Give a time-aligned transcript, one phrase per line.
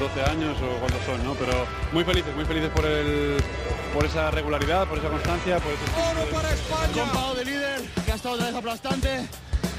[0.00, 1.34] 12 años o cuántos son, ¿no?
[1.34, 3.36] Pero muy felices, muy felices por el
[3.92, 7.34] por esa regularidad, por esa constancia, por ese Oro para España.
[7.36, 9.28] de líder, que ha estado otra vez aplastante.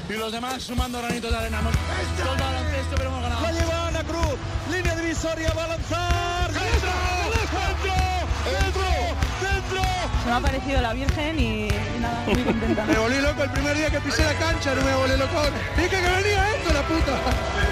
[0.08, 1.58] Y los demás sumando granitos de arena.
[1.60, 3.42] Hemos baloncesto, pero hemos ganado.
[3.42, 4.36] La lleva Ana Cruz,
[4.70, 6.52] línea divisoria, va a lanzar.
[6.52, 6.90] ¡Dentro!
[7.34, 7.92] ¡Dentro!
[8.44, 8.82] ¡Dentro!
[9.42, 9.82] ¡Dentro!
[10.22, 12.84] Se me ha parecido la Virgen y, y nada, muy contenta.
[12.84, 15.42] Me volví loco el primer día que pisé la cancha, no me volví loco.
[15.76, 17.12] Dije que venía esto, la puta.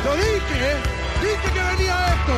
[0.04, 0.99] Lo dije, ¿eh?
[1.42, 2.34] Que venía esto.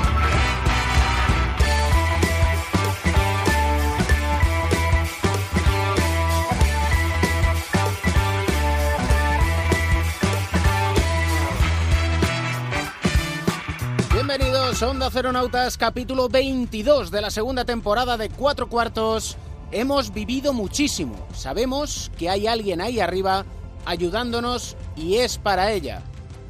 [14.14, 19.36] Bienvenidos a Onda Ceronautas, capítulo 22 de la segunda temporada de Cuatro Cuartos.
[19.70, 21.26] Hemos vivido muchísimo.
[21.34, 23.44] Sabemos que hay alguien ahí arriba
[23.84, 26.02] ayudándonos y es para ella.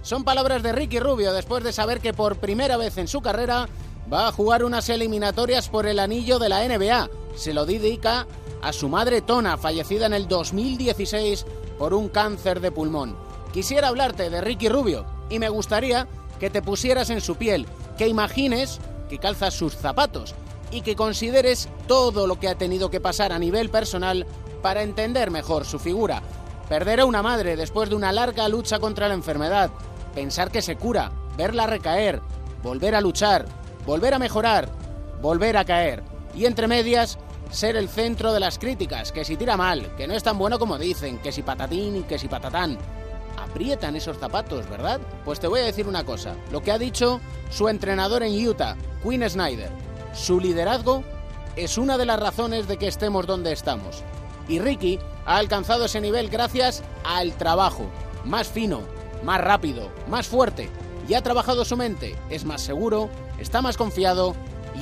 [0.03, 3.69] Son palabras de Ricky Rubio después de saber que por primera vez en su carrera
[4.13, 7.09] va a jugar unas eliminatorias por el anillo de la NBA.
[7.37, 8.27] Se lo dedica
[8.63, 11.47] a su madre Tona, fallecida en el 2016
[11.79, 13.17] por un cáncer de pulmón.
[13.53, 16.09] Quisiera hablarte de Ricky Rubio y me gustaría
[16.41, 20.35] que te pusieras en su piel, que imagines que calzas sus zapatos
[20.73, 24.27] y que consideres todo lo que ha tenido que pasar a nivel personal
[24.63, 26.23] para entender mejor su figura.
[26.69, 29.71] Perder a una madre después de una larga lucha contra la enfermedad,
[30.15, 32.21] pensar que se cura, verla recaer,
[32.63, 33.47] volver a luchar,
[33.87, 34.69] volver a mejorar,
[35.21, 36.03] volver a caer
[36.35, 37.19] y entre medias
[37.51, 40.59] ser el centro de las críticas, que si tira mal, que no es tan bueno
[40.59, 42.79] como dicen, que si patatín que si patatán
[43.37, 45.01] aprietan esos zapatos, ¿verdad?
[45.25, 48.77] Pues te voy a decir una cosa, lo que ha dicho su entrenador en Utah,
[49.03, 49.71] Quinn Snyder.
[50.15, 51.05] Su liderazgo
[51.57, 54.03] es una de las razones de que estemos donde estamos.
[54.49, 57.85] Y Ricky ha alcanzado ese nivel gracias al trabajo,
[58.25, 58.81] más fino,
[59.25, 60.69] más rápido, más fuerte.
[61.09, 64.35] Y ha trabajado su mente, es más seguro, está más confiado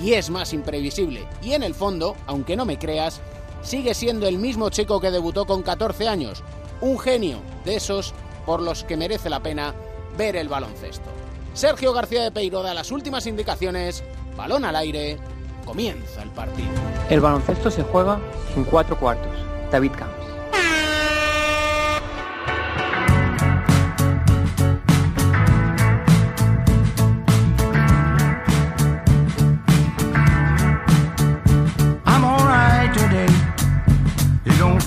[0.02, 1.26] y es más imprevisible.
[1.42, 3.20] Y en el fondo, aunque no me creas,
[3.62, 6.42] sigue siendo el mismo chico que debutó con 14 años.
[6.80, 8.14] Un genio de esos
[8.46, 9.74] por los que merece la pena
[10.16, 11.08] ver el baloncesto.
[11.54, 14.04] Sergio García de Peiro da las últimas indicaciones,
[14.36, 15.18] balón al aire,
[15.64, 16.68] comienza el partido.
[17.08, 18.20] El baloncesto se juega
[18.56, 19.32] en cuatro cuartos.
[19.70, 20.19] David Camps.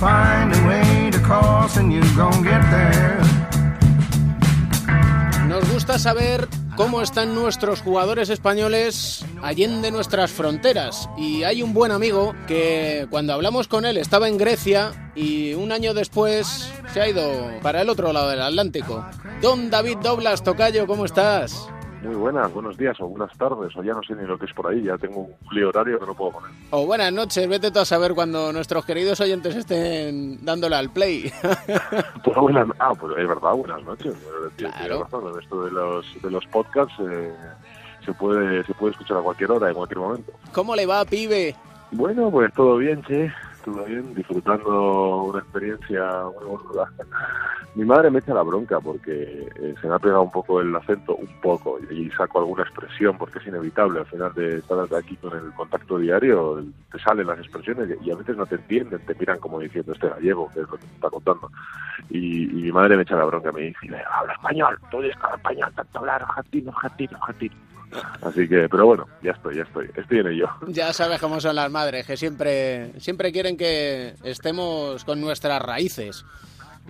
[0.04, 3.18] Find a way to cross and you're gonna get there.
[5.48, 11.08] Nos gusta saber cómo están nuestros jugadores españoles allende nuestras fronteras.
[11.16, 15.72] Y hay un buen amigo que cuando hablamos con él estaba en Grecia y un
[15.72, 17.22] año después se ha ido
[17.62, 19.06] para el otro lado del Atlántico.
[19.40, 21.68] Don David Doblas, Tocayo, ¿cómo estás?
[22.04, 24.52] Muy buenas, buenos días o buenas tardes, o ya no sé ni lo que es
[24.52, 26.50] por ahí, ya tengo un lío horario que no puedo poner.
[26.70, 31.32] O buenas noches, vete tú a saber cuando nuestros queridos oyentes estén dándole al play.
[32.24, 34.14] Pues buenas, ah, pues es verdad, buenas noches.
[34.56, 35.04] Claro.
[35.04, 37.32] razón, esto de los, de los podcasts eh,
[38.04, 40.32] se, puede, se puede escuchar a cualquier hora, en cualquier momento.
[40.52, 41.54] ¿Cómo le va, pibe?
[41.92, 43.32] Bueno, pues todo bien, che,
[43.64, 46.90] todo bien, disfrutando una experiencia muy bonita.
[47.74, 50.74] Mi madre me echa la bronca porque eh, se me ha pegado un poco el
[50.76, 54.00] acento, un poco, y saco alguna expresión porque es inevitable.
[54.00, 58.16] Al final de estar aquí con el contacto diario, te salen las expresiones y a
[58.16, 60.92] veces no te entienden, te miran como diciendo este gallego, que es lo que me
[60.92, 61.50] está contando.
[62.10, 65.98] Y, mi madre me echa la bronca, me dice, habla español, tú hablar español, tanto
[65.98, 67.73] hablar argentino, argentino, argentino.
[68.22, 70.48] Así que, pero bueno, ya estoy, ya estoy, estoy en ello.
[70.68, 76.24] Ya sabes cómo son las madres, que siempre, siempre quieren que estemos con nuestras raíces.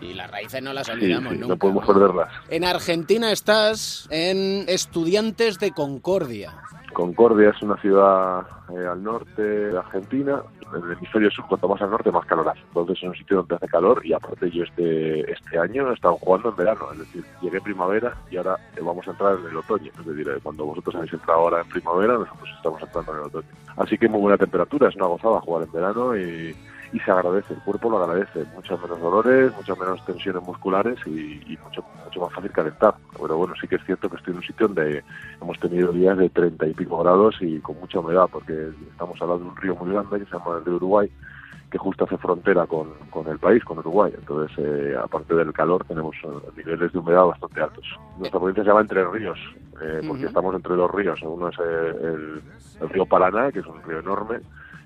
[0.00, 1.54] Y las raíces no las Sí, olvidamos sí, nunca.
[1.54, 2.28] no podemos perderlas.
[2.48, 6.54] En Argentina estás en Estudiantes de Concordia.
[6.92, 10.42] Concordia es una ciudad eh, al norte de Argentina.
[10.76, 12.60] En el hemisferio sur, cuanto más al norte, más calor hace.
[12.60, 16.16] Entonces es un sitio donde hace calor y aparte yo este, este año he estado
[16.18, 16.92] jugando en verano.
[16.92, 19.90] Es decir, llegué primavera y ahora eh, vamos a entrar en el otoño.
[19.98, 23.24] Es decir, eh, cuando vosotros habéis entrado ahora en primavera, nosotros estamos entrando en el
[23.24, 23.48] otoño.
[23.76, 26.56] Así que muy buena temperatura, es una gozada jugar en verano y,
[26.94, 28.44] y se agradece, el cuerpo lo agradece.
[28.54, 32.94] Muchos menos dolores, muchas menos tensiones musculares y, y mucho, mucho más fácil calentar.
[33.20, 35.02] Pero bueno, sí que es cierto que estoy en un sitio donde
[35.42, 39.26] hemos tenido días de 30 y pico grados y con mucha humedad, porque estamos al
[39.26, 41.10] lado de un río muy grande que se llama el río Uruguay,
[41.68, 44.12] que justo hace frontera con, con el país, con Uruguay.
[44.16, 47.86] Entonces, eh, aparte del calor, tenemos eh, niveles de humedad bastante altos.
[48.18, 49.38] Nuestra provincia se llama Entre Ríos,
[49.82, 51.20] eh, porque estamos entre dos ríos.
[51.24, 52.42] Uno es eh, el,
[52.82, 54.38] el río Paraná, que es un río enorme,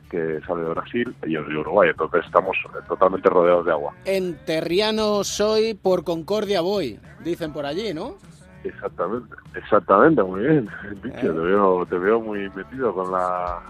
[0.08, 1.90] que sale de Brasil, y el río Uruguay.
[1.90, 2.56] Entonces, estamos
[2.88, 3.93] totalmente rodeados de agua.
[4.05, 8.14] En Terriano soy, por Concordia voy, dicen por allí, ¿no?
[8.64, 10.69] Exactamente, exactamente, muy bien.
[11.02, 11.20] Bicho, Eh.
[11.20, 13.62] te, veo, te veo muy metido con la,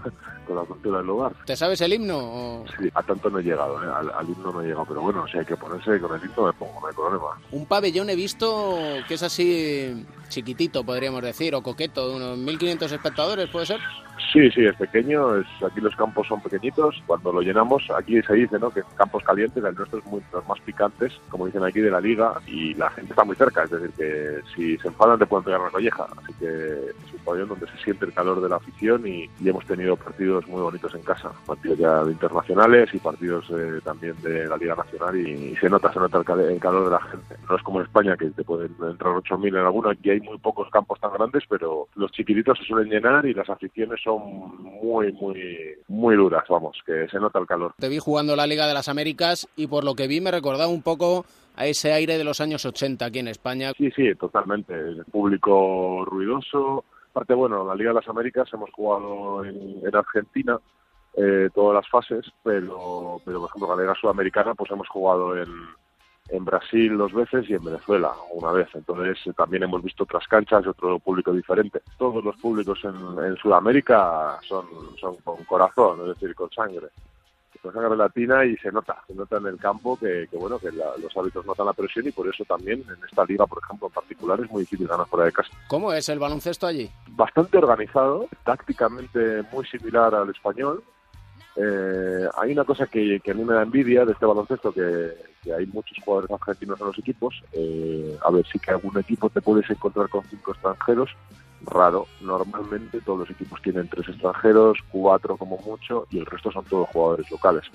[0.47, 1.31] con la cultura del lugar.
[1.45, 2.17] ¿Te sabes el himno?
[2.17, 3.87] o- Sí, a tanto no he llegado, ¿eh?
[3.95, 6.47] al, al himno no he llegado, pero bueno, si hay que ponerse con el himno
[6.47, 7.25] me pongo, no hay problema.
[7.51, 8.77] Un pabellón he visto
[9.07, 13.79] que es así chiquitito, podríamos decir, o coqueto, de unos 1.500 espectadores, ¿puede ser?
[14.31, 18.33] Sí, sí, es pequeño, es, aquí los campos son pequeñitos, cuando lo llenamos, aquí se
[18.33, 18.69] dice ¿no?
[18.69, 21.99] que campos calientes, el nuestro es muy, los más picantes, como dicen aquí, de la
[21.99, 25.45] liga, y la gente está muy cerca, es decir, que si se enfadan te pueden
[25.45, 28.57] pegar una colleja, así que es un pabellón donde se siente el calor de la
[28.57, 32.99] afición y, y hemos tenido partidos muy bonitos en casa, partidos ya de internacionales y
[32.99, 36.85] partidos eh, también de la Liga Nacional y, se nota, se nota el, el calor
[36.85, 37.35] de la gente.
[37.49, 40.37] No es como en España que te pueden entrar 8.000 en alguno, aquí hay muy
[40.37, 45.11] pocos campos tan grandes, pero los chiquititos se suelen llenar y las aficiones son muy,
[45.13, 47.73] muy, muy duras, vamos, que se nota el calor.
[47.77, 50.67] Te vi jugando la Liga de las Américas y por lo que vi me recordaba
[50.67, 51.25] un poco
[51.55, 53.71] a ese aire de los años 80 aquí en España.
[53.77, 54.73] Sí, sí, totalmente.
[54.73, 56.85] El público ruidoso.
[57.11, 60.59] Aparte, bueno, la Liga de las Américas hemos jugado en, en Argentina
[61.15, 65.49] eh, todas las fases, pero, pero por ejemplo, la Liga Sudamericana, pues hemos jugado en,
[66.31, 68.67] en Brasil dos veces y en Venezuela una vez.
[68.73, 71.81] Entonces eh, también hemos visto otras canchas, otro público diferente.
[71.97, 74.65] Todos los públicos en, en Sudamérica son,
[74.99, 76.87] son con corazón, es decir, con sangre.
[77.61, 80.71] Con sangre latina y se nota, se nota en el campo que, que bueno, que
[80.71, 83.87] la- los árbitros notan la presión y por eso también en esta liga, por ejemplo,
[83.87, 85.49] en particular, es muy difícil ganar fuera de casa.
[85.67, 86.89] ¿Cómo es el baloncesto allí?
[87.09, 90.81] Bastante organizado, tácticamente muy similar al español,
[91.61, 95.11] eh, hay una cosa que, a mí me da envidia de este baloncesto, que,
[95.43, 97.43] que hay muchos jugadores argentinos en los equipos.
[97.51, 101.09] Eh, a ver, sí que algún equipo te puedes encontrar con cinco extranjeros,
[101.65, 102.07] raro.
[102.21, 106.87] Normalmente todos los equipos tienen tres extranjeros, cuatro como mucho, y el resto son todos
[106.89, 107.65] jugadores locales.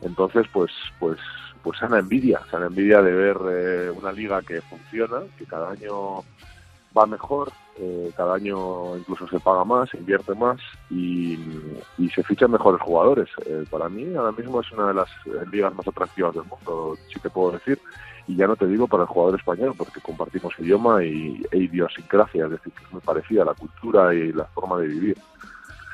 [0.00, 1.18] Entonces, pues, pues,
[1.62, 6.24] pues sana envidia, sana envidia de ver eh, una liga que funciona, que cada año
[6.96, 10.58] va mejor, eh, cada año incluso se paga más, invierte más
[10.90, 11.38] y,
[11.98, 13.28] y se fichan mejores jugadores.
[13.44, 16.96] Eh, para mí ahora mismo es una de las eh, ligas más atractivas del mundo,
[17.12, 17.78] si te puedo decir.
[18.28, 22.46] Y ya no te digo para el jugador español, porque compartimos idioma y, e idiosincrasia,
[22.46, 25.18] es decir, que es muy parecida la cultura y la forma de vivir.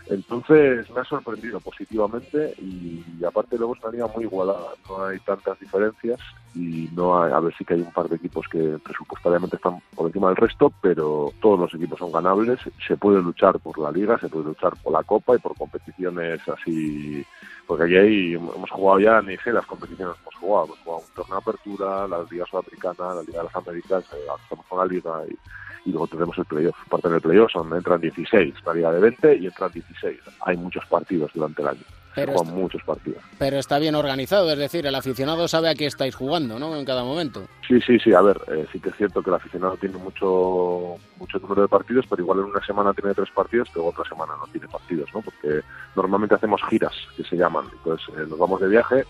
[0.09, 5.19] Entonces me ha sorprendido positivamente y, aparte luego es una liga muy igualada, no hay
[5.21, 6.19] tantas diferencias
[6.55, 9.81] y no hay, a ver sí que hay un par de equipos que presupuestariamente están
[9.95, 13.91] por encima del resto, pero todos los equipos son ganables, se puede luchar por la
[13.93, 17.25] liga, se puede luchar por la copa y por competiciones así,
[17.67, 21.03] porque aquí hay, hemos jugado ya, ni sé las competiciones que hemos jugado, hemos jugado
[21.07, 24.79] un torneo de apertura, la Liga Sudamericana, la Liga de las Américas, eh, estamos con
[24.79, 25.37] la liga y
[25.85, 26.77] y luego tenemos el playoff.
[26.89, 30.19] Parte del playoff son, entran 16, una liga de 20 y entran 16.
[30.47, 31.81] Hay muchos partidos durante el año.
[32.15, 33.23] Pero está- muchos partidos.
[33.39, 36.77] Pero está bien organizado, es decir, el aficionado sabe a qué estáis jugando, ¿no?
[36.77, 37.47] En cada momento.
[37.67, 38.13] Sí, sí, sí.
[38.13, 41.69] A ver, eh, sí que es cierto que el aficionado tiene mucho mucho número de
[41.69, 45.09] partidos, pero igual en una semana tiene tres partidos, pero otra semana no tiene partidos,
[45.15, 45.23] ¿no?
[45.23, 45.63] Porque
[45.97, 47.65] normalmente hacemos giras, que se llaman.
[47.73, 49.05] Entonces eh, nos vamos de viaje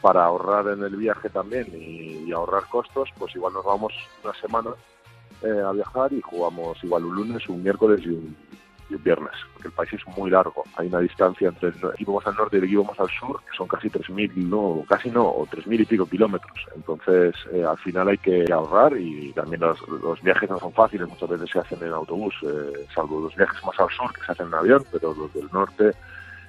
[0.00, 3.92] para ahorrar en el viaje también y, y ahorrar costos, pues igual nos vamos
[4.24, 4.70] una semana
[5.42, 8.36] eh, a viajar y jugamos igual un lunes, un miércoles y un,
[8.88, 10.64] y un viernes, porque el país es muy largo.
[10.76, 13.40] Hay una distancia entre el equipo más al norte y el equipo más al sur,
[13.40, 16.66] que son casi 3.000, no, casi no, o 3.000 y pico kilómetros.
[16.74, 21.08] Entonces, eh, al final hay que ahorrar y también los, los viajes no son fáciles,
[21.08, 24.32] muchas veces se hacen en autobús, eh, salvo los viajes más al sur que se
[24.32, 25.92] hacen en avión, pero los del norte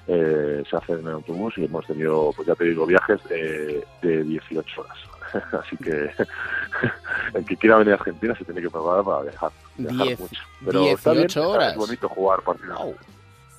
[0.06, 4.24] eh, se hacen en autobús y hemos tenido, pues ya te digo, viajes de, de
[4.24, 4.96] 18 horas.
[5.60, 6.10] Así que
[7.34, 9.50] el que quiera venir a Argentina se tiene que preparar para viajar.
[9.76, 10.42] viajar Diez- mucho.
[10.64, 11.72] Pero está bien, 18 está- horas.
[11.72, 12.80] Es bonito jugar partidos.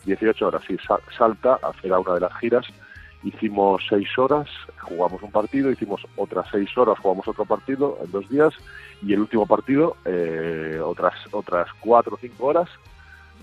[0.06, 0.78] 18 horas, sí.
[0.88, 2.66] Sa- Salta era una de las giras.
[3.22, 4.48] Hicimos 6 horas,
[4.82, 8.54] jugamos un partido, hicimos otras 6 horas, jugamos otro partido en dos días
[9.02, 12.70] y el último partido, eh, otras otras 4 o 5 horas,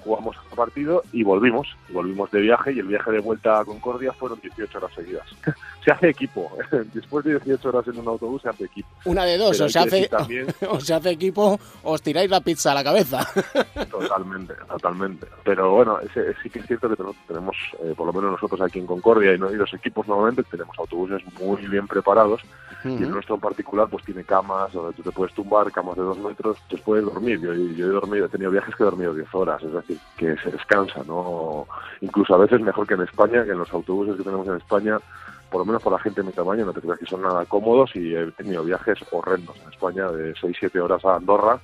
[0.07, 1.67] jugamos otro partido y volvimos.
[1.91, 5.27] Volvimos de viaje y el viaje de vuelta a Concordia fueron 18 horas seguidas.
[5.85, 6.51] se hace equipo.
[6.95, 8.89] Después de 18 horas en un autobús se hace equipo.
[9.05, 12.31] Una de dos, Pero o se, hace, también- o se hace equipo o os tiráis
[12.31, 13.27] la pizza a la cabeza.
[13.91, 15.27] Totalmente, totalmente.
[15.45, 18.61] Pero bueno, ese, sí que es cierto que tenemos, tenemos, eh, por lo menos nosotros
[18.61, 22.43] aquí en Concordia y, no- y los equipos normalmente tenemos autobuses muy bien preparados
[22.85, 26.03] y el nuestro en particular pues tiene camas donde tú te puedes tumbar, camas de
[26.03, 27.41] dos metros, te puedes dormir.
[27.41, 30.37] Yo, yo he dormido, he tenido viajes que he dormido 10 horas, es decir, que
[30.37, 31.67] se descansa, ¿no?
[32.01, 34.99] Incluso a veces mejor que en España, que en los autobuses que tenemos en España,
[35.51, 37.45] por lo menos por la gente de mi tamaño, no te creas que son nada
[37.47, 41.61] cómodos y he tenido viajes horrendos en España de 6-7 horas a Andorra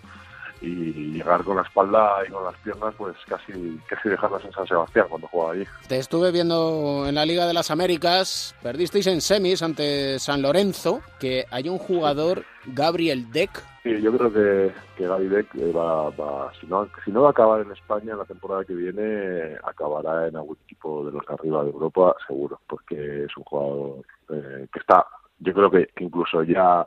[0.62, 4.66] y llegar con la espalda y con las piernas, pues casi, casi dejarlas en San
[4.66, 5.64] Sebastián cuando jugaba allí.
[5.88, 11.00] Te estuve viendo en la Liga de las Américas, perdisteis en semis ante San Lorenzo,
[11.18, 13.50] que hay un jugador, Gabriel Deck.
[13.82, 17.28] Sí, yo creo que, que Gaby Deck eh, va, va, si, no, si no va
[17.28, 21.34] a acabar en España la temporada que viene, acabará en algún equipo de los de
[21.34, 25.04] arriba de Europa, seguro, porque es un jugador eh, que está,
[25.40, 26.86] yo creo que, que incluso ya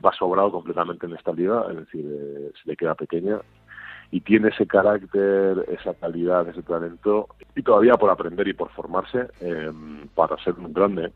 [0.00, 3.40] va sobrado completamente en esta liga, es decir, eh, se le queda pequeña
[4.10, 9.26] y tiene ese carácter, esa calidad, ese talento y todavía por aprender y por formarse
[9.40, 9.72] eh,
[10.14, 11.12] para ser un grande.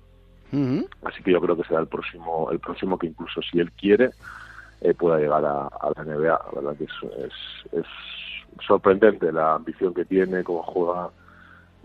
[1.05, 4.11] Así que yo creo que será el próximo, el próximo que incluso si él quiere
[4.81, 6.29] eh, pueda llegar a, a la NBA.
[6.29, 7.87] La verdad que es, es, es
[8.67, 11.11] sorprendente la ambición que tiene, cómo juega.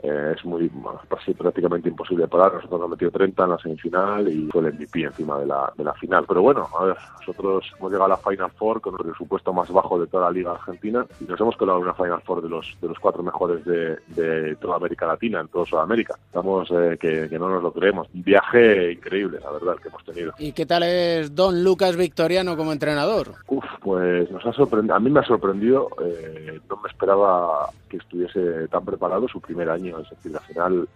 [0.02, 0.70] Eh, es muy
[1.08, 2.56] casi prácticamente imposible parar.
[2.56, 5.84] Nosotros nos metido 30 en la semifinal y fue el MVP encima de la, de
[5.84, 6.26] la final.
[6.28, 9.72] Pero bueno, a ver, nosotros hemos llegado a la Final Four con el presupuesto más
[9.72, 12.50] bajo de toda la Liga Argentina y nos hemos colado en una Final Four de
[12.50, 16.16] los, de los cuatro mejores de, de toda América Latina, en toda Sudamérica.
[16.26, 18.08] Estamos eh, que, que no nos lo creemos.
[18.14, 20.34] Un viaje increíble, la verdad, el que hemos tenido.
[20.38, 23.34] ¿Y qué tal es Don Lucas Victoriano como entrenador?
[23.48, 27.98] Uf, pues nos ha sorprendido, a mí me ha sorprendido, eh, no me esperaba que
[27.98, 30.90] estuviese tan preparado su primer año, es decir, al final,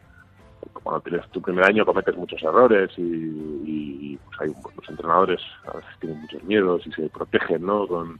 [0.83, 5.91] cuando tienes tu primer año cometes muchos errores y, pues hay los entrenadores a veces
[5.99, 7.87] tienen muchos miedos y se protegen, ¿no?
[7.87, 8.19] Con,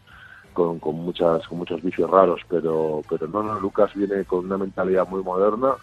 [0.54, 5.08] con, muchas con muchos vicios raros, pero pero no, no, Lucas viene con una mentalidad
[5.08, 5.76] muy moderna,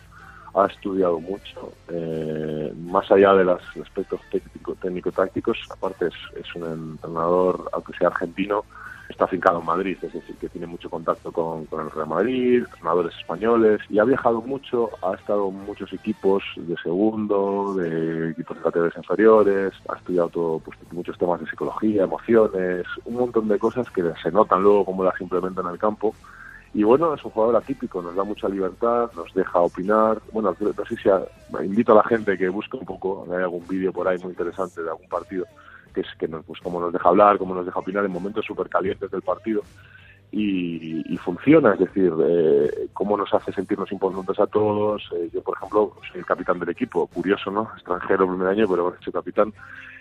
[0.54, 6.64] ha estudiado mucho, eh, más allá de los aspectos técnico, técnico-tácticos, aparte es, es un
[6.64, 8.64] entrenador, aunque sea argentino,
[9.08, 13.14] está afincado en Madrid, es decir, que tiene mucho contacto con, el Real Madrid, entrenadores
[13.16, 18.62] españoles, y ha viajado mucho, ha estado en muchos equipos de segundo, de equipos de
[18.62, 23.90] categorías inferiores, ha estudiado todo, pues, muchos temas de psicología, emociones, un montón de cosas
[23.90, 26.14] que se notan luego cómo las implementan en el campo.
[26.72, 30.20] Y bueno, es un jugador atípico, nos da mucha libertad, nos deja opinar.
[30.32, 31.08] Bueno, no sé si
[31.64, 34.82] invito a la gente que busque un poco, hay algún vídeo por ahí muy interesante
[34.82, 35.46] de algún partido,
[35.94, 38.44] que es que nos, pues cómo nos deja hablar, cómo nos deja opinar en momentos
[38.44, 39.62] súper calientes del partido.
[40.32, 45.08] Y, y, funciona, es decir, eh, cómo nos hace sentirnos importantes a todos.
[45.16, 47.70] Eh, yo, por ejemplo, soy el capitán del equipo, curioso, ¿no?
[47.74, 49.52] Extranjero primer año, pero bueno, soy capitán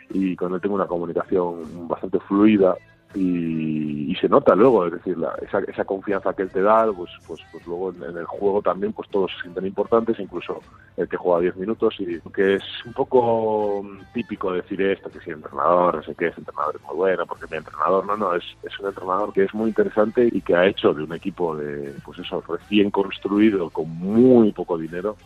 [0.09, 2.75] y con él tengo una comunicación bastante fluida
[3.15, 6.91] y, y se nota luego, es decir, la, esa, esa confianza que él te da,
[6.91, 10.61] pues, pues, pues luego en, el juego también, pues todos se sienten importantes, incluso
[10.97, 15.31] el que juega 10 minutos y que es un poco típico decir esto, que si
[15.31, 18.43] entrenador, no sé qué, ese entrenador es muy bueno, porque mi entrenador, no, no, es,
[18.63, 21.93] es un entrenador que es muy interesante y que ha hecho de un equipo de,
[22.05, 25.17] pues eso, recién construido con muy poco dinero,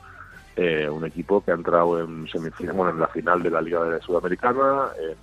[0.56, 4.00] eh, un equipo que ha entrado en semifinal, bueno, en la final de la Liga
[4.02, 5.16] Sudamericana, en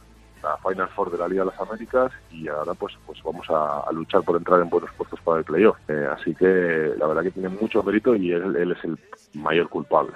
[0.45, 3.81] la Final Four de la Liga de las Américas y ahora pues pues vamos a,
[3.81, 5.77] a luchar por entrar en buenos puestos para el playoff.
[5.89, 8.99] Eh, así que la verdad que tiene mucho mérito y él, él es el
[9.35, 10.13] mayor culpable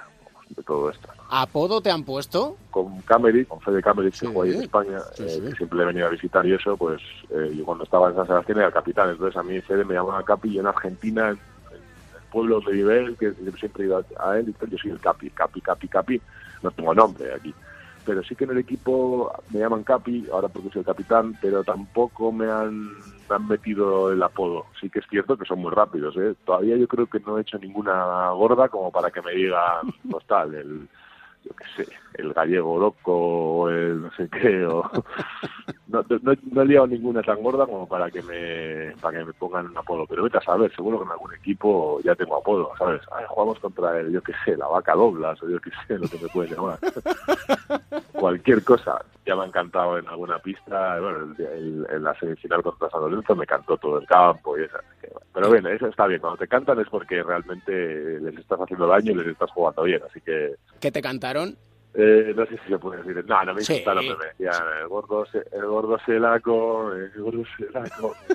[0.49, 1.07] de todo esto.
[1.29, 2.57] ¿Apodo te han puesto?
[2.71, 5.39] Con Camery, con Fede Camery, sí, que juega ahí en España, sí, sí.
[5.39, 8.09] Eh, que siempre le he venido a visitar y eso, pues eh, yo cuando estaba
[8.09, 10.67] en San Sebastián era el capitán, entonces a mí Fede me llamaba Capi y en
[10.67, 14.69] Argentina, en, el pueblo donde vive él, que siempre he ido a, a él, y
[14.71, 16.21] yo soy el Capi, Capi, Capi, Capi,
[16.63, 17.53] no tengo nombre aquí
[18.09, 21.63] pero sí que en el equipo me llaman Capi, ahora porque soy el capitán, pero
[21.63, 22.89] tampoco me han,
[23.29, 24.65] han metido el apodo.
[24.81, 26.33] Sí que es cierto que son muy rápidos, ¿eh?
[26.43, 30.25] Todavía yo creo que no he hecho ninguna gorda como para que me digan, pues
[30.25, 30.89] tal, el,
[31.43, 34.83] yo qué sé, el gallego loco o el no sé qué, o...
[35.89, 39.33] No, no, no, he liado ninguna tan gorda como para que me para que me
[39.33, 42.71] pongan un apodo, pero vete a saber, seguro que en algún equipo ya tengo apodo,
[42.77, 43.01] ¿sabes?
[43.11, 46.07] Ay, jugamos contra el, yo qué sé, la vaca doblas, o yo qué sé, lo
[46.07, 46.77] que me pueden llamar.
[48.13, 52.61] Cualquier cosa, ya me ha encantado en alguna pista, bueno, el, el, en la semifinal
[52.61, 54.79] contra San Lorenzo me cantó todo el campo y esa.
[55.33, 59.11] Pero bueno, eso está bien, cuando te cantan es porque realmente les estás haciendo daño
[59.13, 60.55] y les estás jugando bien, así que...
[60.79, 61.01] ¿Qué te
[61.95, 63.25] Eh, no sé si se puede decir.
[63.27, 63.73] No, no me sí.
[63.73, 68.15] insultaron, me decían el gordo, el gordo selaco, el gordo selaco.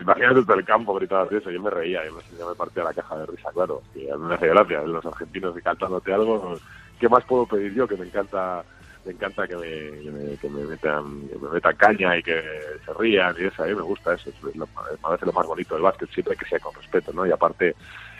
[0.00, 1.50] Imagínate todo el campo gritando eso.
[1.50, 3.82] Yo me reía, yo me, partía la caja de risa, claro.
[3.94, 6.58] Y a mí me hace gracia los argentinos cantándote algo.
[6.98, 7.86] ¿Qué más puedo pedir yo?
[7.86, 8.64] Que me encanta
[9.04, 12.40] me encanta que me, que me, que me, metan, que me metan caña y que
[12.84, 15.44] se rían y eso, a mí me gusta eso, es lo, me parece lo más
[15.44, 17.26] bonito del básquet, siempre que sea con respeto, ¿no?
[17.26, 17.74] Y aparte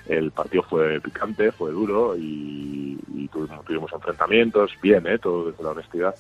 [0.07, 2.99] el partido fue picante, fue duro y,
[3.33, 5.19] tuvimos, tuvimos, enfrentamientos, bien, ¿eh?
[5.19, 6.15] todo desde la honestidad.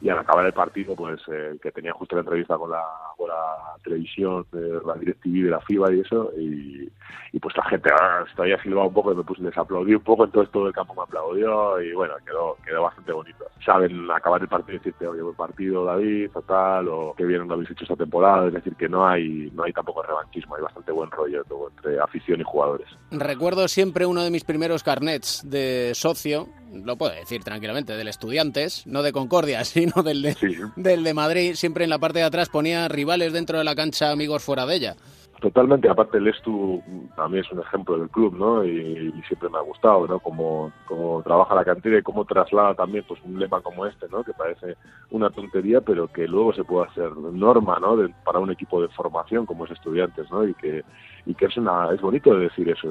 [0.00, 2.82] Y al acabar el partido, pues eh, que tenía justo la entrevista con la,
[3.16, 6.90] con la televisión, de la DirecTV de la FIBA y eso, y,
[7.32, 10.02] y pues la gente ah, todavía silbaba un poco, y me puse, les aplaudí un
[10.02, 13.44] poco, entonces todo el campo me aplaudió y bueno, quedó, quedó bastante bonito.
[13.64, 17.46] Saben acabar el partido y decirte, oye, buen partido David, o tal, o qué bien
[17.46, 20.62] lo habéis hecho esta temporada, es decir, que no hay, no hay tampoco revanchismo, hay
[20.62, 21.44] bastante buen rollo
[21.76, 22.88] entre afición y jugadores.
[23.10, 28.86] Recuerdo siempre uno de mis primeros carnets de socio, lo puedo decir tranquilamente, del Estudiantes,
[28.86, 30.56] no de Concordia, sino del de, Sí.
[30.76, 31.54] del de Madrid.
[31.54, 34.74] Siempre en la parte de atrás ponía rivales dentro de la cancha, amigos fuera de
[34.76, 34.96] ella.
[35.40, 36.82] Totalmente, aparte el Estu
[37.16, 38.62] a mí es un ejemplo del club, ¿no?
[38.62, 38.68] Y,
[39.16, 40.18] y siempre me ha gustado, ¿no?
[40.18, 44.22] Cómo, cómo trabaja la cantera y cómo traslada también pues un lema como este, ¿no?
[44.22, 44.76] Que parece
[45.10, 47.96] una tontería, pero que luego se puede hacer norma, ¿no?
[47.96, 50.46] De- para un equipo de formación como es estudiantes, ¿no?
[50.46, 50.84] Y que
[51.24, 52.88] y que es una es bonito de decir eso.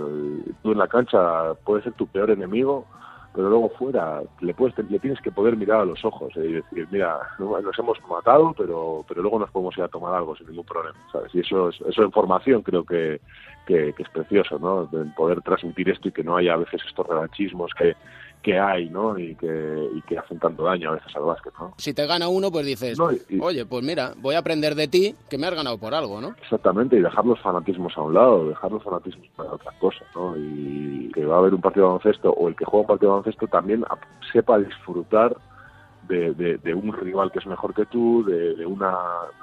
[0.63, 2.87] Tú en la cancha puedes ser tu peor enemigo,
[3.33, 6.53] pero luego fuera le puedes le tienes que poder mirar a los ojos eh, y
[6.53, 10.35] decir mira no- nos hemos matado pero pero luego nos podemos ir a tomar algo
[10.35, 13.21] sin ningún problema sabes y eso es, eso en formación creo que,
[13.67, 17.05] que, es precioso no de poder transmitir esto y que no haya a veces estos
[17.07, 17.95] revanchismos que
[18.41, 21.73] que hay no y que y que hacen tanto daño a veces al básquet no
[21.77, 24.75] Si te gana uno, pues dices, No, y- y- oye, pues mira, voy a aprender
[24.75, 26.29] de ti, que me has ganado por algo, ¿no?
[26.41, 30.35] Exactamente, y dejar los fanatismos a un lado, dejar los fanatismos para otras cosas, ¿no?
[30.37, 33.09] Y que va a haber un partido de baloncesto o el que juega un partido
[33.11, 33.83] de baloncesto también
[34.31, 35.35] sepa disfrutar
[36.03, 38.95] de, de- de un rival que es mejor que tú, de, de una,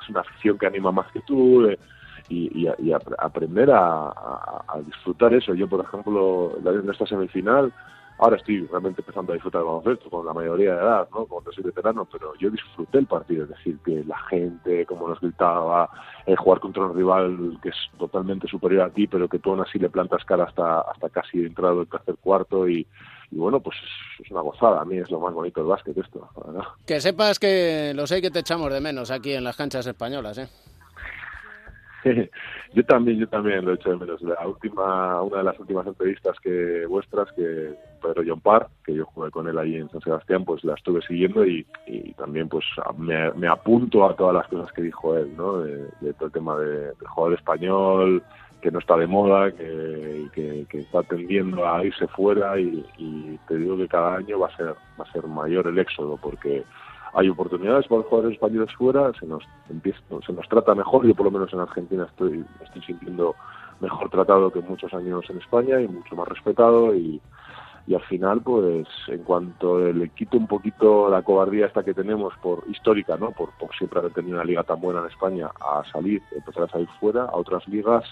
[0.03, 1.79] es una afición que anima más que tú, de-
[2.29, 5.55] y, y a- y aprender a, a- a disfrutar eso.
[5.55, 7.73] Yo, por ejemplo, en esta semifinal,
[8.19, 11.27] ahora estoy realmente empezando a disfrutar del baloncesto con la mayoría de edad, ¿no?
[11.27, 15.21] Cuando soy veterano, pero yo disfruté el partido, es decir, que la gente, como nos
[15.21, 15.91] gritaba,
[16.27, 19.61] eh, jugar contra un rival que es totalmente superior a ti, pero que tú aún
[19.61, 22.87] así le plantas cara hasta, hasta casi entrado el tercer cuarto y,
[23.31, 23.77] bueno, pues
[24.19, 26.69] es, una gozada, a mí es lo más bonito del básquet esto, la verdad.
[26.87, 30.39] Que sepas que lo sé que te echamos de menos aquí en las canchas españolas,
[30.39, 30.49] ¿eh?
[32.75, 34.21] yo también, yo también lo he hecho de menos.
[34.23, 39.07] La última, una de las últimas entrevistas que vuestras, que Pedro John Parr, que yo
[39.07, 42.65] jugué con él ahí en San Sebastián, pues la estuve siguiendo y, y también pues
[42.97, 45.59] me, me apunto a todas las cosas que dijo él, ¿no?
[45.59, 48.23] De, de todo el tema de, del jugador español,
[48.61, 53.39] que no está de moda, que, que, que está tendiendo a irse fuera y, y
[53.49, 56.65] te digo que cada año va a ser va a ser mayor el éxodo porque
[57.15, 61.15] hay oportunidades para los jugadores españoles fuera, se nos empieza, se nos trata mejor, yo
[61.15, 63.35] por lo menos en Argentina estoy, estoy sintiendo
[63.81, 67.21] mejor tratado que muchos años en España y mucho más respetado y,
[67.87, 72.35] y al final pues en cuanto le quito un poquito la cobardía esta que tenemos
[72.43, 73.31] por histórica, ¿no?
[73.33, 76.69] Por, por siempre haber tenido una liga tan buena en España a salir, empezar a
[76.69, 78.05] salir fuera a otras ligas,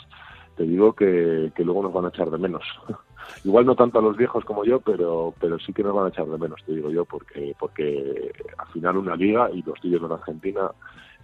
[0.56, 2.64] te digo que, que luego nos van a echar de menos.
[3.44, 6.08] Igual no tanto a los viejos como yo, pero pero sí que nos van a
[6.08, 9.90] echar de menos, te digo yo, porque porque al final una liga, y lo estoy
[9.90, 10.70] viendo en Argentina,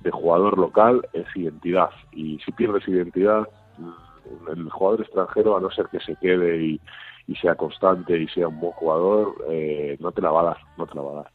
[0.02, 1.90] de jugador local es identidad.
[2.12, 6.80] Y si pierdes identidad, mm, el jugador extranjero, a no ser que se quede y,
[7.26, 10.56] y sea constante y sea un buen jugador, eh, no te la va a dar,
[10.76, 11.30] no te la va a dar.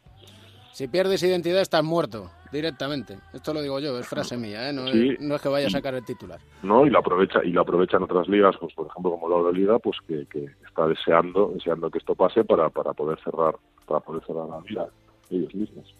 [0.71, 3.17] Si pierdes identidad estás muerto, directamente.
[3.33, 4.73] Esto lo digo yo, es frase mía, ¿eh?
[4.73, 5.09] No, Sí.
[5.09, 6.39] es, no es que vaya a sacar el titular.
[6.63, 6.85] ¿no?
[6.85, 9.97] Y lo aprovecha y lo aprovechan otras ligas, pues por ejemplo como la Euroliga, pues
[10.07, 14.47] que, que está deseando, deseando que esto pase para, para poder cerrar, para poder cerrar
[14.49, 14.87] la liga
[15.29, 15.93] ellos mismos.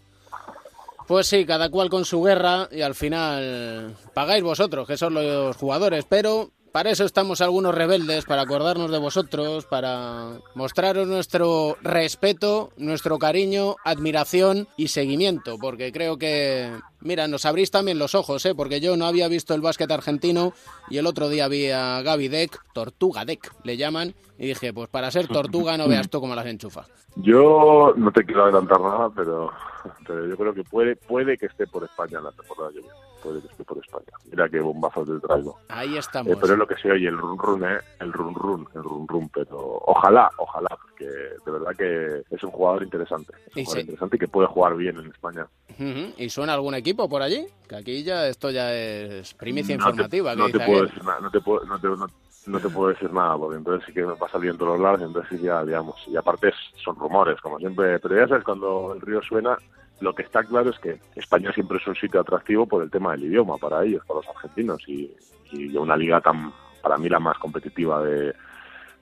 [1.07, 5.55] Pues sí, cada cual con su guerra y al final pagáis vosotros, que son los
[5.55, 12.71] jugadores, pero para eso estamos algunos rebeldes, para acordarnos de vosotros, para mostraros nuestro respeto,
[12.75, 18.53] nuestro cariño, admiración y seguimiento, porque creo que, mira, nos abrís también los ojos, ¿eh?
[18.53, 20.51] porque yo no había visto el básquet argentino
[20.89, 24.89] y el otro día vi a Gaby Deck, Tortuga Deck le llaman, y dije, pues
[24.89, 26.87] para ser tortuga no veas tú cómo las enchufa.
[27.15, 29.49] Yo no te quiero adelantar nada, pero,
[30.05, 33.14] pero yo creo que puede puede que esté por España en la temporada que viene.
[33.25, 34.05] Puede que esté por España.
[34.29, 35.57] Mira qué bombazo te traigo.
[35.69, 36.31] Ahí estamos.
[36.31, 37.79] Eh, pero es lo que se oye, el run run, ¿eh?
[37.99, 39.29] El run run, el run run.
[39.33, 43.33] Pero ojalá, ojalá, porque de verdad que es un jugador interesante.
[43.47, 43.81] Es un jugador sí.
[43.81, 45.47] interesante y que puede jugar bien en España.
[46.17, 47.47] ¿Y suena algún equipo por allí?
[47.67, 50.35] Que aquí ya esto ya es primicia No informativa.
[50.35, 52.07] No te, puedo decir nada, no te puedo, no te, no-
[52.45, 54.73] no te puedo decir nada, porque entonces sí que me va a salir en todos
[54.73, 56.51] los lados, entonces sí ya, digamos, y aparte
[56.83, 59.57] son rumores, como siempre, pero ya sabes, cuando el río suena,
[59.99, 63.11] lo que está claro es que España siempre es un sitio atractivo por el tema
[63.11, 65.11] del idioma para ellos, para los argentinos, y,
[65.51, 68.33] y una liga tan, para mí la más competitiva de,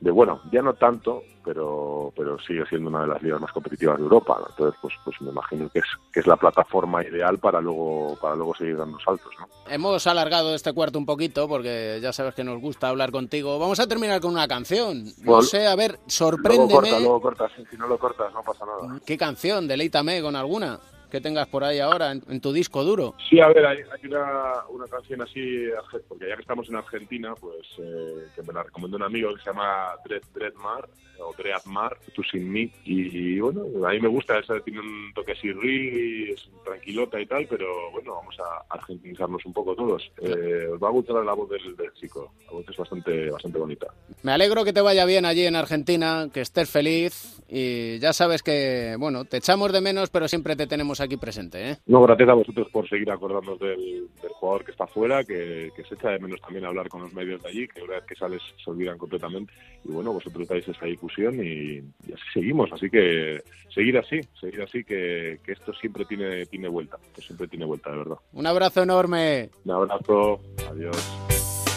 [0.04, 3.96] de bueno, ya no tanto, pero pero sigue siendo una de las ligas más competitivas
[3.98, 4.48] de Europa, ¿no?
[4.50, 8.36] entonces pues pues me imagino que es que es la plataforma ideal para luego para
[8.36, 9.48] luego seguir dando saltos, ¿no?
[9.70, 13.58] Hemos alargado este cuarto un poquito porque ya sabes que nos gusta hablar contigo.
[13.60, 15.06] Vamos a terminar con una canción.
[15.22, 16.74] No sé, a ver, Luego sorpréndeme.
[16.74, 19.00] corta, luego cortas, si no lo cortas no pasa nada.
[19.06, 19.68] ¿Qué canción?
[19.70, 20.80] Deleítame con alguna.
[21.14, 23.14] Que tengas por ahí ahora en, en tu disco duro.
[23.30, 25.68] Sí, a ver, hay, hay una, una canción así,
[26.08, 29.42] porque ya que estamos en Argentina, pues eh, que me la recomendó un amigo que
[29.44, 34.40] se llama Dread, Dreadmar, o Dreadmar, Tú Sin Mí, y, bueno, a mí me gusta,
[34.40, 39.46] esa tiene un toque así reggae, es tranquilota y tal, pero bueno, vamos a argentinizarnos
[39.46, 40.12] un poco todos.
[40.20, 43.60] Eh, os va a gustar la voz del, del chico, la voz es bastante, bastante
[43.60, 43.86] bonita.
[44.24, 48.42] Me alegro que te vaya bien allí en Argentina, que estés feliz y ya sabes
[48.42, 51.78] que, bueno, te echamos de menos, pero siempre te tenemos aquí presente, ¿eh?
[51.86, 55.84] No, gracias a vosotros por seguir acordándonos del, del jugador que está fuera, que, que
[55.84, 58.16] se echa de menos también hablar con los medios de allí, que una vez que
[58.16, 59.54] sales se olvidan completamente.
[59.84, 62.72] Y bueno, vosotros dais esa difusión y, y así seguimos.
[62.72, 67.48] Así que seguir así, seguir así, que, que esto siempre tiene, tiene vuelta, que siempre
[67.48, 68.18] tiene vuelta, de verdad.
[68.32, 69.50] Un abrazo enorme.
[69.66, 70.40] Un abrazo,
[70.70, 71.20] adiós.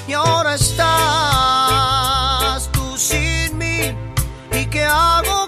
[0.08, 3.80] Y ahora estás tú sin mí.
[4.52, 5.45] ¿Y qué hago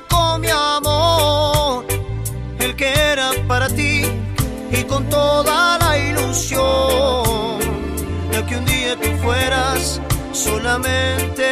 [10.38, 11.50] solamente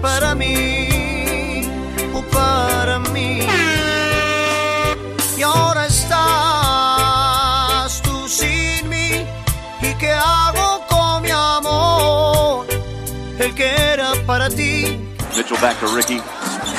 [0.00, 1.62] para mí
[2.14, 3.46] o para mí.
[5.36, 6.40] Y ahora estás
[8.02, 9.26] tú sin mí.
[9.82, 12.66] ¿Y qué hago con mi amor?
[13.38, 14.98] El que era para ti.
[15.36, 16.20] Mitchell back to Ricky.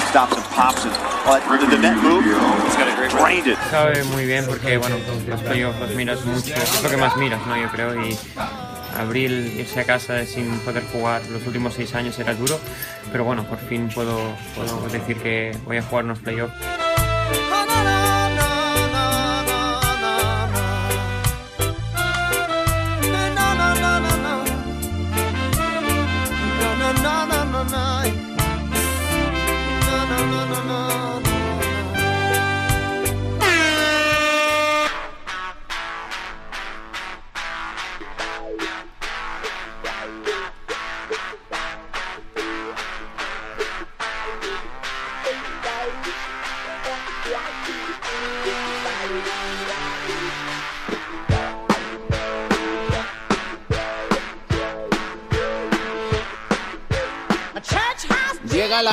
[0.10, 0.94] Stops and pops and
[1.26, 2.24] oh, did the net move?
[2.24, 3.58] He's got it drained it.
[3.72, 4.96] Sabe muy bien porque, bueno,
[5.28, 7.58] los playoffs los miras mucho, es lo que más miras, ¿no?
[7.58, 8.16] Yo creo, y
[8.98, 12.60] abril, irse a casa sin poder jugar los últimos seis años era duro,
[13.12, 16.93] pero bueno, por fin puedo, puedo decir que voy a jugar unos playoffs.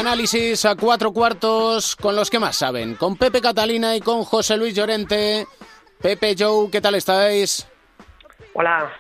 [0.01, 4.57] Análisis a cuatro cuartos con los que más saben, con Pepe Catalina y con José
[4.57, 5.47] Luis Llorente.
[6.01, 7.69] Pepe, Joe, ¿qué tal estáis?
[8.55, 8.91] Hola.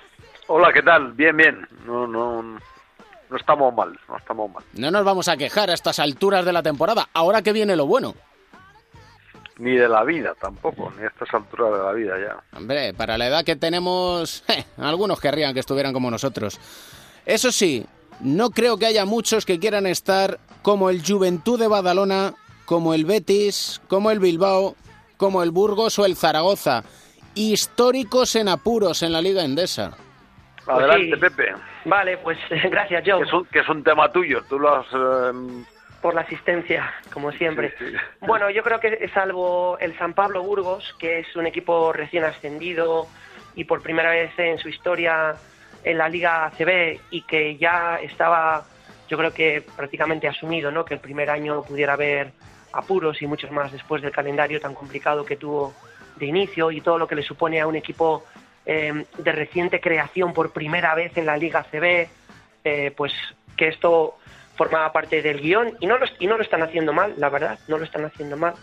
[0.48, 1.12] Hola, ¿qué tal?
[1.12, 1.66] Bien, bien.
[1.86, 4.62] No, no, no estamos mal, no estamos mal.
[4.74, 7.86] No nos vamos a quejar a estas alturas de la temporada, ahora que viene lo
[7.86, 8.14] bueno.
[9.56, 12.58] Ni de la vida tampoco, ni a estas alturas de la vida ya.
[12.58, 16.60] Hombre, para la edad que tenemos, eh, algunos querrían que estuvieran como nosotros.
[17.24, 17.86] Eso sí,
[18.20, 23.04] no creo que haya muchos que quieran estar como el Juventud de Badalona, como el
[23.04, 24.76] Betis, como el Bilbao,
[25.16, 26.82] como el Burgos o el Zaragoza.
[27.34, 29.92] Históricos en apuros en la Liga Endesa.
[30.66, 31.52] Adelante, Pepe.
[31.84, 32.38] Vale, pues
[32.70, 33.18] gracias, Joe.
[33.22, 34.86] Que es, un, que es un tema tuyo, tú lo has...
[34.92, 35.64] eh,
[36.02, 37.74] Por la asistencia, como siempre.
[37.78, 37.96] sí, sí.
[38.20, 43.06] Bueno, yo creo que salvo el San Pablo Burgos, que es un equipo recién ascendido
[43.54, 45.34] y por primera vez en su historia
[45.82, 48.64] en la Liga ACB y que ya estaba,
[49.10, 50.84] yo creo que prácticamente asumido, ¿no?
[50.84, 52.32] Que el primer año pudiera haber
[52.72, 55.74] apuros y muchos más después del calendario tan complicado que tuvo
[56.16, 58.24] de inicio y todo lo que le supone a un equipo
[58.64, 62.06] eh, de reciente creación por primera vez en la Liga ACB,
[62.64, 63.12] eh, pues
[63.56, 64.16] que esto
[64.54, 67.58] formaba parte del guion y no, lo, y no lo están haciendo mal, la verdad,
[67.66, 68.54] no lo están haciendo mal.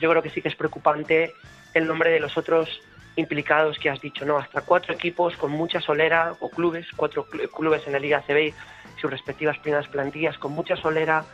[0.00, 1.32] Yo creo que sí que es preocupante
[1.72, 2.68] el nombre de los otros
[3.16, 4.36] implicados que has dicho, ¿no?
[4.36, 8.48] Hasta cuatro equipos con mucha solera, o clubes, cuatro cl- clubes en la Liga ACB
[8.48, 8.54] y
[8.96, 11.24] sus respectivas primeras plantillas, con mucha solera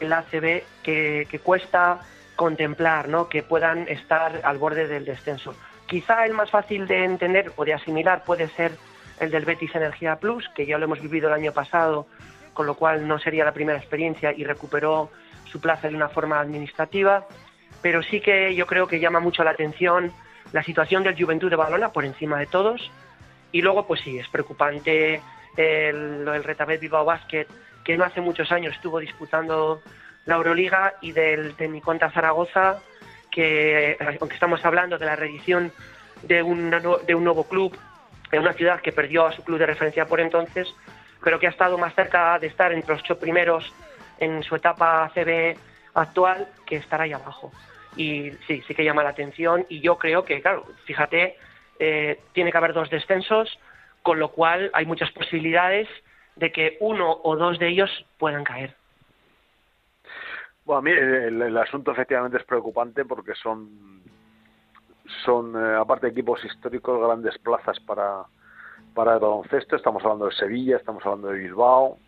[0.00, 2.00] en la ACB que, que cuesta
[2.36, 3.28] contemplar, ¿no?
[3.28, 5.54] Que puedan estar al borde del descenso.
[5.86, 8.72] Quizá el más fácil de entender o de asimilar puede ser
[9.20, 12.06] el del Betis Energía Plus, que ya lo hemos vivido el año pasado,
[12.54, 15.10] con lo cual no sería la primera experiencia y recuperó
[15.44, 17.26] su plaza de una forma administrativa,
[17.82, 20.12] pero sí que yo creo que llama mucho la atención
[20.52, 22.90] la situación del Juventud de Balona por encima de todos
[23.52, 25.20] y luego pues sí, es preocupante
[25.56, 27.46] el, el Retabet Bilbao Basket
[27.84, 29.82] que no hace muchos años estuvo disputando
[30.24, 32.80] la Euroliga y del Tecniconta Zaragoza
[33.30, 35.72] que aunque estamos hablando de la reedición
[36.22, 37.76] de, una de un nuevo club
[38.30, 40.74] en una ciudad que perdió a su club de referencia por entonces,
[41.22, 43.72] pero que ha estado más cerca de estar entre los ocho primeros
[44.18, 45.56] en su etapa CB
[45.94, 47.52] actual que estar ahí abajo.
[47.96, 51.36] Y sí, sí que llama la atención y yo creo que, claro, fíjate,
[51.78, 53.58] eh, tiene que haber dos descensos,
[54.02, 55.88] con lo cual hay muchas posibilidades
[56.36, 58.74] de que uno o dos de ellos puedan caer.
[60.64, 64.02] Bueno, a mí el, el asunto efectivamente es preocupante porque son
[65.24, 68.22] son, eh, aparte de equipos históricos, grandes plazas para,
[68.94, 69.76] para el baloncesto.
[69.76, 71.98] Estamos hablando de Sevilla, estamos hablando de Bilbao.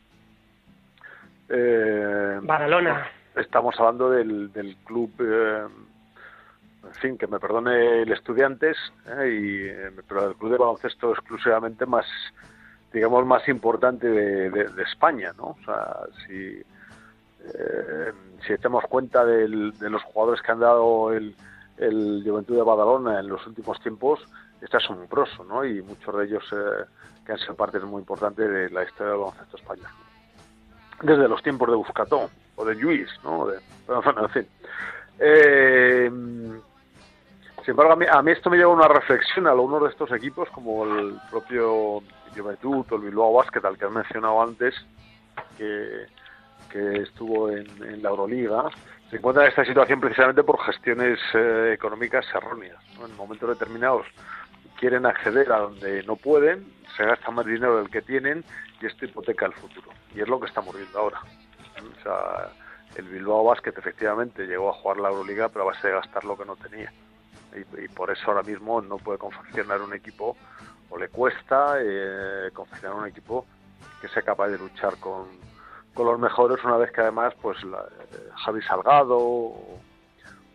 [1.48, 3.08] Eh, Badalona.
[3.36, 5.66] Estamos hablando del, del club, eh,
[6.94, 8.76] fin, que me perdone el Estudiantes,
[9.06, 12.06] eh, y, eh, pero el club de baloncesto exclusivamente más,
[12.92, 15.44] digamos, más importante de, de- España, ¿no?
[15.48, 16.62] O sea, si,
[17.54, 18.12] eh,
[18.46, 21.34] si echamos cuenta de los jugadores que han dado el,
[21.78, 24.20] el Juventud de Badalona en los últimos tiempos,
[24.60, 25.64] está asombroso, ¿no?
[25.64, 26.84] Y muchos de ellos eh,
[27.26, 29.90] que han sido partes muy importantes de la historia del baloncesto español.
[31.02, 33.46] Desde los tiempos de Buscató o de Lluís, ¿no?
[33.46, 34.46] De, bueno, en fin.
[35.18, 36.10] Eh,
[37.64, 39.88] sin embargo, a mí, a mí esto me lleva a una reflexión a algunos de
[39.88, 42.02] estos equipos, como el propio
[42.36, 44.74] Juventud o el Bilbao Basket, al que has mencionado antes,
[45.56, 46.06] que,
[46.74, 48.64] estuvo en, la Euroliga,
[49.08, 52.76] se encuentra en esta situación precisamente por gestiones eh, económicas erróneas.
[52.98, 53.06] ¿no?
[53.06, 54.06] En momentos determinados
[54.78, 58.44] quieren acceder a donde no pueden, se gastan más dinero del que tienen
[58.82, 59.88] y esto hipoteca el futuro.
[60.14, 61.20] Y es lo que estamos viendo ahora.
[61.20, 62.50] O sea,
[62.96, 66.36] el Bilbao Basket efectivamente llegó a jugar la Euroliga, pero a base de gastar lo
[66.36, 66.92] que no tenía.
[67.54, 70.36] Y, por eso ahora mismo no puede confeccionar un equipo,
[70.90, 73.46] o le cuesta eh, confeccionar un equipo
[74.00, 75.26] que sea capaz de luchar con,
[75.94, 79.16] con los mejores, una vez que además pues la, eh, Javi Salgado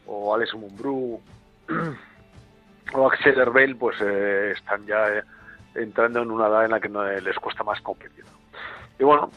[0.06, 1.22] o, Alex Mumbrú
[2.94, 5.24] o Axel Herbel pues eh, están ya eh,
[5.76, 8.26] entrando en una edad en la que no, eh, les cuesta más competir.
[9.00, 9.32] Y bueno,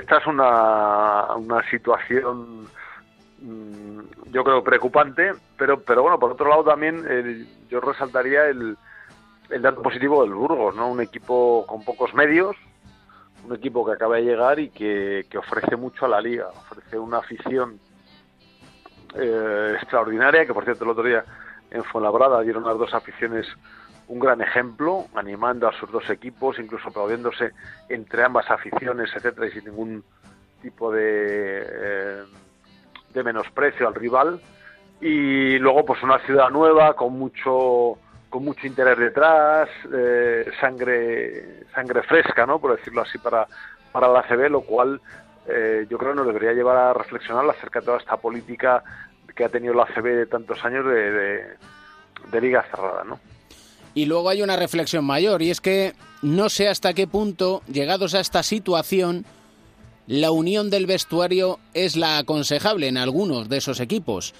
[0.00, 2.66] esta es una, una situación
[3.40, 7.04] yo creo preocupante, pero pero bueno, por otro lado también
[7.68, 8.76] yo resaltaría el,
[9.50, 10.90] el dato positivo del Burgos, ¿no?
[10.90, 12.56] Un equipo con pocos medios,
[13.46, 16.98] un equipo que acaba de llegar y que, que ofrece mucho a la liga, ofrece
[16.98, 17.78] una afición
[19.14, 21.24] eh, extraordinaria, que por cierto el otro día
[21.70, 23.46] en Fuenlabrada dieron las dos aficiones
[24.06, 27.52] un gran ejemplo, animando a sus dos equipos, incluso aplaudiéndose
[27.88, 30.04] entre ambas aficiones, etcétera, y sin ningún
[30.60, 32.22] tipo de, eh,
[33.14, 34.40] de menosprecio al rival.
[35.00, 37.98] Y luego, pues una ciudad nueva con mucho
[38.28, 42.58] con mucho interés detrás, eh, sangre sangre fresca, ¿no?
[42.58, 43.46] Por decirlo así para
[43.92, 45.00] para la CB, lo cual
[45.46, 48.82] eh, yo creo que nos debería llevar a reflexionar acerca de toda esta política
[49.36, 51.44] que ha tenido la CB de tantos años de, de,
[52.30, 53.20] de liga cerrada, ¿no?
[53.94, 58.14] Y luego hay una reflexión mayor, y es que no sé hasta qué punto, llegados
[58.14, 59.24] a esta situación,
[60.06, 64.34] la unión del vestuario es la aconsejable en algunos de esos equipos.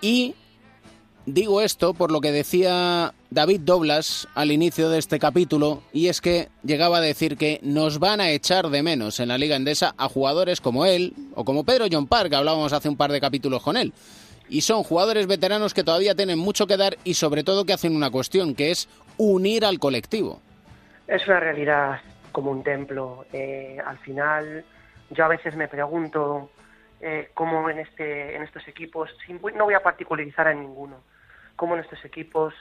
[0.00, 0.34] Y
[1.26, 6.20] digo esto por lo que decía David Doblas al inicio de este capítulo, y es
[6.20, 9.94] que llegaba a decir que nos van a echar de menos en la Liga Endesa
[9.96, 13.20] a jugadores como él, o como Pedro John Park, que hablábamos hace un par de
[13.20, 13.92] capítulos con él.
[14.50, 17.94] Y son jugadores veteranos que todavía tienen mucho que dar y sobre todo que hacen
[17.94, 20.40] una cuestión, que es unir al colectivo.
[21.06, 22.00] Es una realidad
[22.32, 23.26] como un templo.
[23.32, 24.64] Eh, al final,
[25.10, 26.50] yo a veces me pregunto
[27.00, 30.96] eh, cómo en, este, en estos equipos, sin- no voy a particularizar a ninguno,
[31.56, 32.54] cómo en estos equipos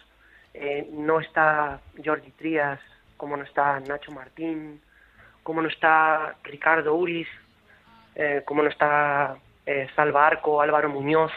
[0.54, 2.80] eh, no está Jordi Trías,
[3.18, 4.82] cómo no está Nacho Martín,
[5.44, 7.28] cómo no está Ricardo Uris,
[8.16, 11.32] eh, cómo no está eh, Salva Arco, Álvaro Muñoz,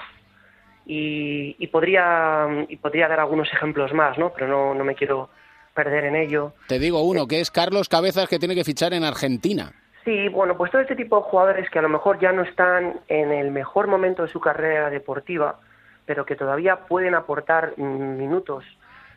[0.86, 4.32] y, y podría y podría dar algunos ejemplos más, ¿no?
[4.32, 5.30] Pero no, no me quiero
[5.74, 6.52] perder en ello.
[6.66, 9.72] Te digo uno, que es Carlos Cabezas, que tiene que fichar en Argentina.
[10.04, 13.00] Sí, bueno, pues todo este tipo de jugadores que a lo mejor ya no están
[13.08, 15.60] en el mejor momento de su carrera deportiva,
[16.06, 18.64] pero que todavía pueden aportar mm, minutos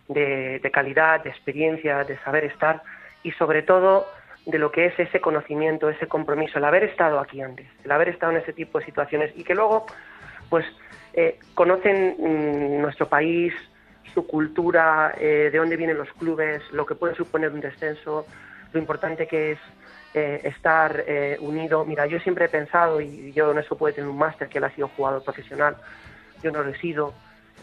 [0.10, 2.84] de, de calidad, de experiencia, de saber estar
[3.24, 4.06] y sobre todo
[4.46, 8.10] de lo que es ese conocimiento, ese compromiso, el haber estado aquí antes, el haber
[8.10, 9.86] estado en ese tipo de situaciones y que luego,
[10.50, 10.66] pues,
[11.14, 13.54] eh, conocen mm, nuestro país,
[14.14, 18.26] su cultura, eh, de dónde vienen los clubes, lo que puede suponer un descenso,
[18.74, 19.60] lo importante que es
[20.14, 21.86] eh, estar eh, unido.
[21.86, 24.64] Mira, yo siempre he pensado, y yo en eso puede tener un máster, que él
[24.64, 25.78] ha sido jugador profesional,
[26.42, 27.14] yo no lo he sido,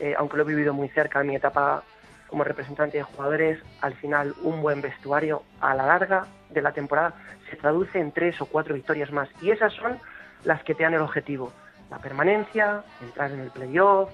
[0.01, 1.83] eh, aunque lo he vivido muy cerca en mi etapa
[2.27, 7.15] como representante de jugadores, al final un buen vestuario a la larga de la temporada
[7.51, 9.29] se traduce en tres o cuatro victorias más.
[9.43, 9.99] Y esas son
[10.45, 11.53] las que te dan el objetivo.
[11.91, 14.11] La permanencia, entrar en el playoff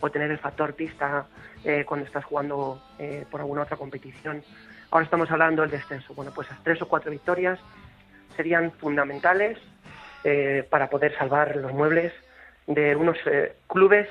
[0.00, 1.26] o tener el factor pista
[1.64, 4.42] eh, cuando estás jugando eh, por alguna otra competición.
[4.90, 6.12] Ahora estamos hablando del descenso.
[6.14, 7.60] Bueno, pues esas tres o cuatro victorias
[8.36, 9.58] serían fundamentales
[10.24, 12.12] eh, para poder salvar los muebles
[12.66, 14.08] de unos eh, clubes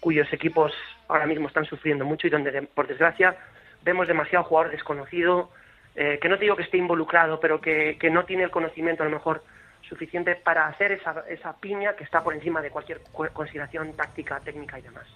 [0.00, 0.72] cuyos equipos
[1.08, 3.36] ahora mismo están sufriendo mucho y donde, de- por desgracia,
[3.82, 5.50] vemos demasiado jugador desconocido,
[5.94, 9.02] eh, que no te digo que esté involucrado, pero que, que no tiene el conocimiento
[9.02, 9.44] a lo mejor
[9.82, 14.40] suficiente para hacer esa, esa piña que está por encima de cualquier cu- consideración táctica,
[14.40, 15.06] técnica y demás.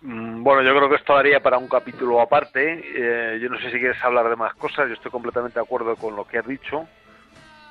[0.00, 2.82] Mm, Bueno, yo creo que esto daría para un capítulo aparte.
[2.94, 4.88] Eh, yo no sé si quieres hablar de más cosas.
[4.88, 6.88] Yo estoy completamente de acuerdo con lo que has dicho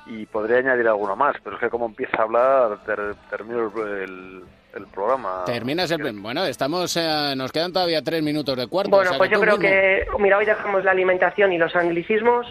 [0.06, 4.02] y podría añadir alguno más, pero es que como empieza a hablar, ter- termino el,
[4.02, 4.42] el-
[4.74, 5.42] el programa.
[5.44, 6.18] Terminas el...
[6.20, 6.96] Bueno, estamos...
[6.96, 8.88] eh, nos quedan todavía tres minutos de cuarto.
[8.90, 9.68] Bueno, o sea pues yo creo mismo.
[9.70, 12.46] que, mira, hoy dejamos la alimentación y los anglicismos.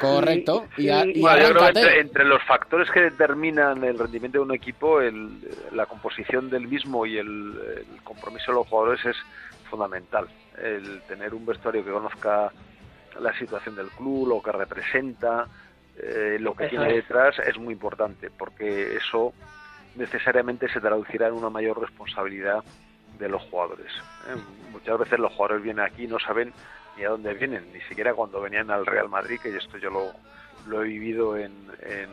[0.00, 0.64] Correcto.
[0.78, 1.80] Y, a- y Bueno, yo creo que arráncate.
[1.80, 5.38] entre, entre los factores que determinan el rendimiento de un equipo, el-
[5.72, 7.54] la composición del mismo y el,
[7.92, 9.16] el compromiso de los jugadores es
[9.68, 10.26] fundamental.
[10.56, 12.50] El tener un vestuario que conozca
[13.20, 15.46] la situación del club, lo que representa,
[15.98, 16.94] eh, lo que Eso tiene es.
[16.96, 19.32] detrás es muy importante, porque eso
[19.94, 22.62] necesariamente se traducirá en una mayor responsabilidad
[23.18, 23.90] de los jugadores.
[24.28, 24.36] ¿eh?
[24.72, 26.52] Muchas veces los jugadores vienen aquí y no saben
[26.96, 30.12] ni a dónde vienen, ni siquiera cuando venían al Real Madrid, que esto yo lo,
[30.66, 32.10] lo he vivido en, en,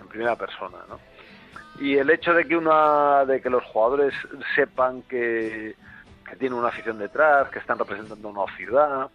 [0.00, 0.78] en primera persona.
[0.88, 0.98] ¿no?
[1.80, 4.12] Y el hecho de que, una, de que los jugadores
[4.54, 5.74] sepan que,
[6.28, 9.08] que tienen una afición detrás, que están representando una ciudad,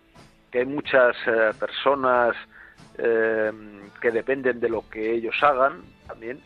[0.52, 2.36] que hay muchas eh, personas
[2.98, 3.52] eh,
[4.02, 6.40] que dependen de lo que ellos hagan también,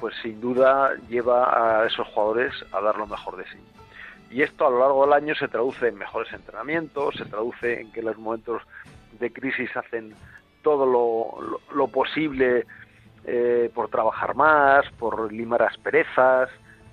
[0.00, 3.58] pues sin duda lleva a esos jugadores a dar lo mejor de sí.
[4.30, 7.92] Y esto a lo largo del año se traduce en mejores entrenamientos, se traduce en
[7.92, 8.62] que en los momentos
[9.18, 10.14] de crisis hacen
[10.62, 12.66] todo lo, posible
[13.24, 16.50] eh, por trabajar más, por limar asperezas,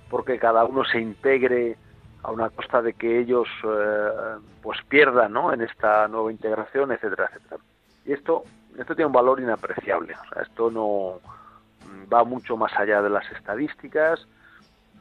[0.08, 1.76] porque cada uno se integre
[2.22, 5.52] a una costa de que ellos eh, pues pierdan ¿no?
[5.52, 7.60] en esta nueva integración, etcétera, etcétera.
[8.04, 8.44] Y esto,
[8.78, 10.14] esto tiene un valor inapreciable.
[10.14, 11.20] O sea, esto no
[12.12, 14.26] va mucho más allá de las estadísticas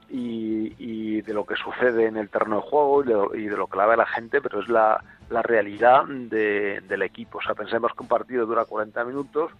[0.09, 3.45] y, y de lo que sucede en el terreno de juego y de, lo- y
[3.47, 7.39] de lo que la ve la gente, pero es la, la realidad de- del equipo.
[7.39, 9.51] O sea, pensemos que un partido dura 40 minutos,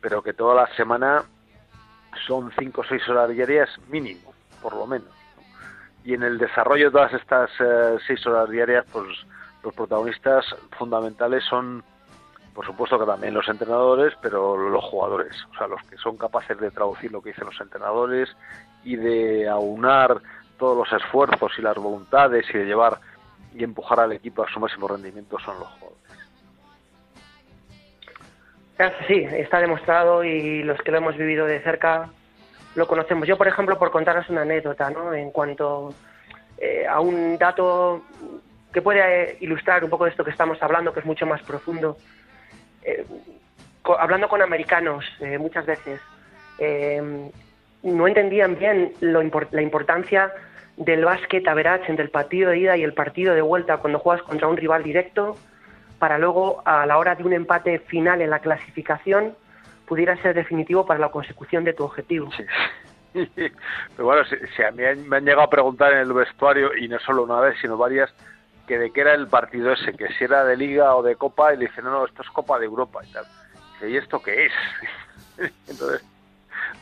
[0.00, 1.22] pero que toda la semana
[2.26, 5.08] son 5 o 6 horas diarias mínimo, por lo menos.
[6.04, 7.50] Y en el desarrollo de todas estas
[8.06, 9.06] 6 horas diarias, pues
[9.62, 10.44] los protagonistas
[10.76, 11.84] fundamentales son,
[12.54, 16.58] por supuesto que también los entrenadores, pero los jugadores, o sea, los que son capaces
[16.58, 18.28] de traducir lo que dicen los entrenadores
[18.84, 20.20] y de aunar
[20.58, 22.98] todos los esfuerzos y las voluntades y de llevar
[23.54, 26.02] y empujar al equipo a su máximo rendimiento son los jugadores.
[28.78, 32.08] Es- Sí, está demostrado y los que lo hemos vivido de cerca
[32.74, 33.28] lo conocemos.
[33.28, 35.12] Yo, por ejemplo, por contaros una anécdota, ¿no?
[35.12, 35.94] En cuanto
[36.58, 38.02] eh, a un dato
[38.72, 41.96] que puede ilustrar un poco de esto que estamos hablando, que es mucho más profundo.
[42.84, 43.04] Eh,
[43.98, 46.00] hablando con americanos eh, muchas veces,
[46.58, 47.30] eh,
[47.82, 50.32] no entendían bien lo impor- la importancia
[50.76, 54.22] del básquet average entre el partido de ida y el partido de vuelta cuando juegas
[54.24, 55.36] contra un rival directo
[55.98, 59.34] para luego a la hora de un empate final en la clasificación
[59.86, 62.30] pudiera ser definitivo para la consecución de tu objetivo.
[63.12, 63.52] Pero
[64.06, 66.98] bueno, si, si a mí me han llegado a preguntar en el vestuario, y no
[67.00, 68.12] solo una vez, sino varias,
[68.72, 71.52] que de qué era el partido ese, que si era de Liga o de Copa,
[71.52, 73.26] y le dicen, no, no, esto es Copa de Europa y tal.
[73.74, 74.52] Dice, ¿y esto qué es?
[75.68, 76.02] entonces,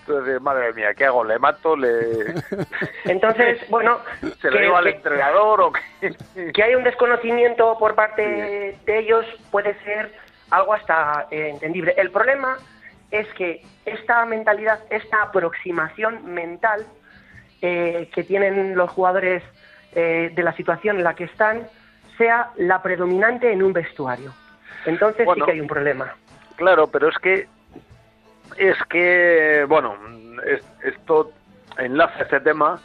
[0.06, 1.24] entonces, madre mía, ¿qué hago?
[1.24, 1.76] ¿Le mato?
[1.76, 2.32] ¿Le,
[3.06, 3.98] Entonces, bueno,
[4.40, 6.52] ¿Se lo digo al que- entrenador o qué?
[6.54, 10.12] que hay un desconocimiento por parte de ellos puede ser
[10.50, 11.92] algo hasta eh, entendible.
[11.96, 12.56] El problema
[13.10, 16.86] es que esta mentalidad, esta aproximación mental
[17.62, 19.42] eh, que tienen los jugadores
[19.92, 21.66] eh, de la situación en la que están
[22.20, 24.30] sea la predominante en un vestuario.
[24.84, 25.44] Entonces Bueno.
[25.44, 26.14] sí que hay un problema.
[26.56, 27.48] Claro, pero es que
[28.58, 29.94] es que bueno,
[30.44, 31.32] es- esto
[31.78, 32.78] enlaza este tema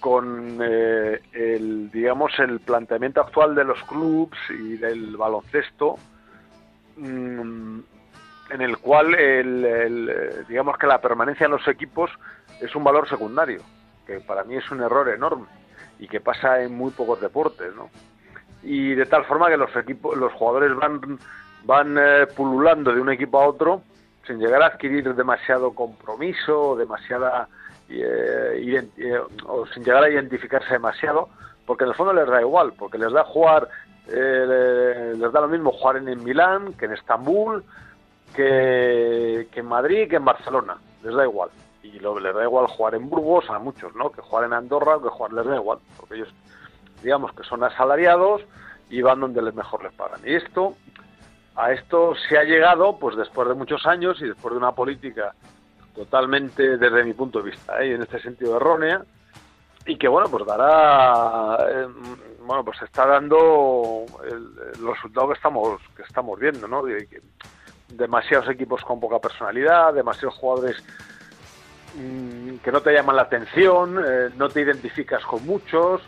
[0.00, 5.96] con eh, el digamos el planteamiento actual de los clubs y del baloncesto
[6.98, 7.78] mm,
[8.50, 12.10] en el cual el, el, digamos que la permanencia en los equipos
[12.60, 13.62] es un valor secundario,
[14.06, 15.46] que para mí es un error enorme
[15.98, 17.88] y que pasa en muy pocos deportes, ¿no?
[18.64, 21.18] Y de tal forma que los equipos, los jugadores van
[21.64, 23.82] van eh, pululando de un equipo a otro
[24.26, 27.48] sin llegar a adquirir demasiado compromiso demasiada
[27.88, 31.28] eh, eh, o sin llegar a identificarse demasiado
[31.66, 33.68] porque en el fondo les da igual porque les da jugar
[34.08, 37.64] eh, le- les da lo mismo jugar en, en Milán que en Estambul
[38.34, 41.50] que, que en Madrid que en Barcelona les da igual.
[41.82, 44.98] Y lo, les da igual jugar en Burgos a muchos no que jugar en Andorra
[45.02, 46.28] que jugar les da igual porque ellos
[47.04, 48.42] digamos que son asalariados
[48.88, 50.74] y van donde les mejor les pagan y esto
[51.54, 55.34] a esto se ha llegado pues después de muchos años y después de una política
[55.94, 57.88] totalmente desde mi punto de vista ¿eh?
[57.88, 59.02] y en este sentido errónea
[59.86, 61.86] y que bueno pues dará eh,
[62.40, 66.82] bueno pues está dando el, el resultado que estamos que estamos viendo no
[67.88, 70.82] demasiados equipos con poca personalidad demasiados jugadores
[71.96, 76.00] mm, que no te llaman la atención eh, no te identificas con muchos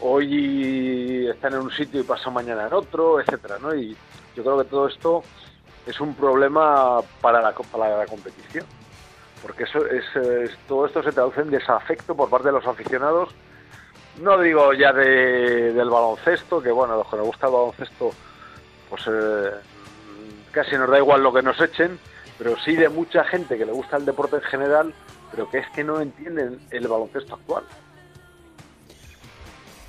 [0.00, 3.74] hoy están en un sitio y pasan mañana en otro, etcétera, ¿no?
[3.74, 3.96] Y
[4.36, 5.22] yo creo que todo esto
[5.86, 8.64] es un problema para la, para la competición,
[9.42, 10.04] porque eso es,
[10.66, 13.28] todo esto se traduce en desafecto por parte de los aficionados.
[14.20, 18.10] No digo ya de- del baloncesto, que bueno, a los que nos gusta el baloncesto,
[18.88, 19.50] pues eh,
[20.52, 21.98] casi nos da igual lo que nos echen,
[22.38, 24.94] pero sí de mucha gente que le gusta el deporte en general,
[25.30, 27.64] pero que es que no entienden el baloncesto actual.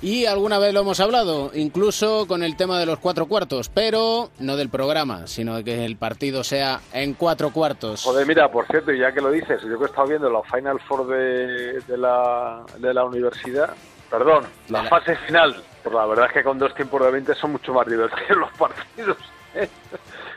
[0.02, 4.30] Y alguna vez lo hemos hablado, incluso con el tema de los cuatro cuartos, pero
[4.38, 8.04] no del programa, sino de que el partido sea en cuatro cuartos.
[8.04, 10.42] Joder, mira, por cierto, y ya que lo dices, yo que he estado viendo la
[10.42, 13.70] Final Four de, de la, de la universidad,
[14.10, 17.52] perdón, la, fase final, pues la verdad es que con dos tiempos de 20 son
[17.52, 19.16] mucho más divertidos los partidos,
[19.54, 19.68] ¿eh?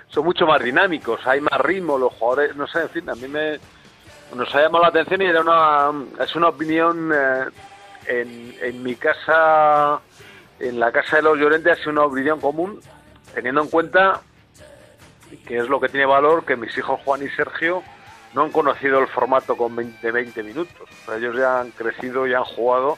[0.08, 3.28] son mucho más dinámicos, hay más ritmo, los jugadores, no sé, en fin, a mí
[3.28, 3.60] me
[4.36, 5.92] nos ha llamado la atención y era una,
[6.24, 7.46] es una opinión eh,
[8.10, 10.02] en, en mi casa,
[10.60, 12.82] en la casa de los Llorentes, ha sido una opinión común,
[13.34, 14.22] teniendo en cuenta
[15.48, 17.84] que es lo que tiene valor que mis hijos Juan y Sergio
[18.34, 20.90] no han conocido el formato con 20, de 20 minutos.
[20.90, 22.98] O sea, ellos ya han crecido y han jugado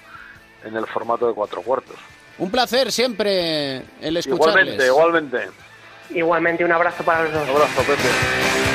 [0.64, 1.95] en el formato de cuatro cuartos.
[2.38, 4.76] Un placer siempre el escucharles.
[4.76, 5.49] Igualmente, igualmente.
[6.09, 7.43] Igualmente, un abrazo para los dos.
[7.43, 8.71] Un abrazo, Pepe.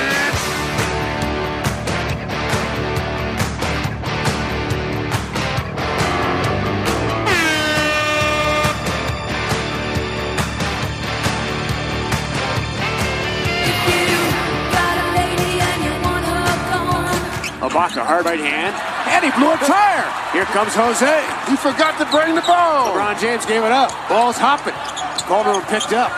[17.96, 18.76] Ibaka, hard right hand.
[19.08, 20.04] And he blew a tire.
[20.32, 21.08] Here comes Jose.
[21.48, 22.92] He forgot to bring the ball.
[22.92, 23.90] LeBron James gave it up.
[24.08, 24.76] Ball's hopping.
[25.24, 26.12] Calderon picked up.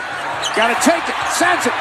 [0.55, 1.15] Got to take it.
[1.39, 1.75] Sends it.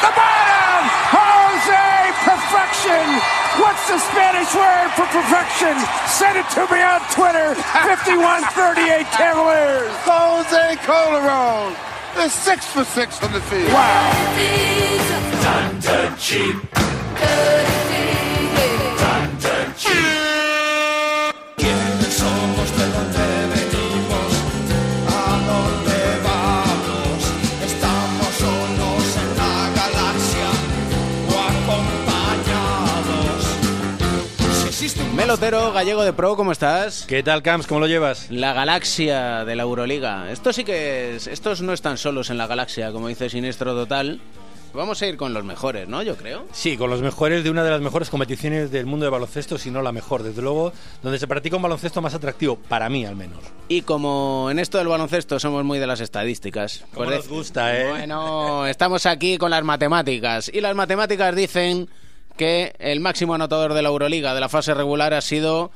[0.00, 0.82] The bottom!
[1.12, 1.84] Jose!
[2.24, 3.04] Perfection!
[3.60, 5.76] What's the Spanish word for perfection?
[6.08, 7.54] Send it to me on Twitter.
[7.84, 9.92] 5138 Cavaliers.
[10.08, 11.76] Jose Calderon.
[12.16, 13.72] They're six for six from the field.
[13.72, 14.12] Wow.
[16.18, 17.73] cheap.
[35.40, 37.06] Gallego de pro, ¿cómo estás?
[37.08, 37.66] ¿Qué tal, Camps?
[37.66, 38.30] ¿Cómo lo llevas?
[38.30, 40.30] La galaxia de la Euroliga.
[40.30, 41.26] Esto sí que es...
[41.26, 44.20] Estos no están solos en la galaxia, como dice Sinestro Total.
[44.72, 46.02] Vamos a ir con los mejores, ¿no?
[46.02, 46.46] Yo creo.
[46.52, 49.70] Sí, con los mejores de una de las mejores competiciones del mundo de baloncesto, si
[49.70, 50.72] no la mejor, desde luego,
[51.02, 53.38] donde se practica un baloncesto más atractivo, para mí al menos.
[53.68, 56.84] Y como en esto del baloncesto somos muy de las estadísticas.
[56.92, 57.88] Pues nos gusta, ¿eh?
[57.88, 60.50] Bueno, estamos aquí con las matemáticas.
[60.52, 61.88] Y las matemáticas dicen
[62.36, 65.70] que el máximo anotador de la Euroliga de la fase regular ha sido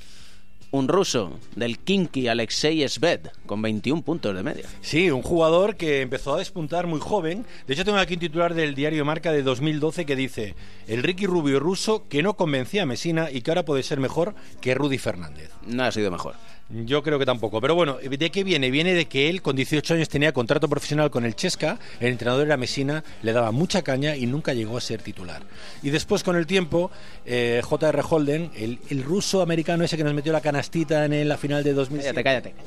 [0.71, 4.67] un ruso, del Kinky Alexei Sved, con 21 puntos de media.
[4.83, 7.47] Sí, un jugador que empezó a despuntar muy joven.
[7.67, 10.55] De hecho, tengo aquí un titular del diario Marca de 2012 que dice:
[10.87, 14.35] El Ricky Rubio ruso que no convencía a Mesina y que ahora puede ser mejor
[14.61, 15.51] que Rudy Fernández.
[15.67, 16.35] No ha sido mejor.
[16.71, 17.61] Yo creo que tampoco.
[17.63, 18.71] Pero bueno, ¿de qué viene?
[18.71, 22.45] Viene de que él con 18 años tenía contrato profesional con el Chesca, el entrenador
[22.47, 25.43] era Mesina, le daba mucha caña y nunca llegó a ser titular.
[25.83, 26.91] Y después con el tiempo,
[27.25, 28.03] eh, J.R.
[28.07, 31.73] Holden, el, el ruso americano ese que nos metió la canastita en la final de
[31.73, 32.63] 2007, Cállate, cállate.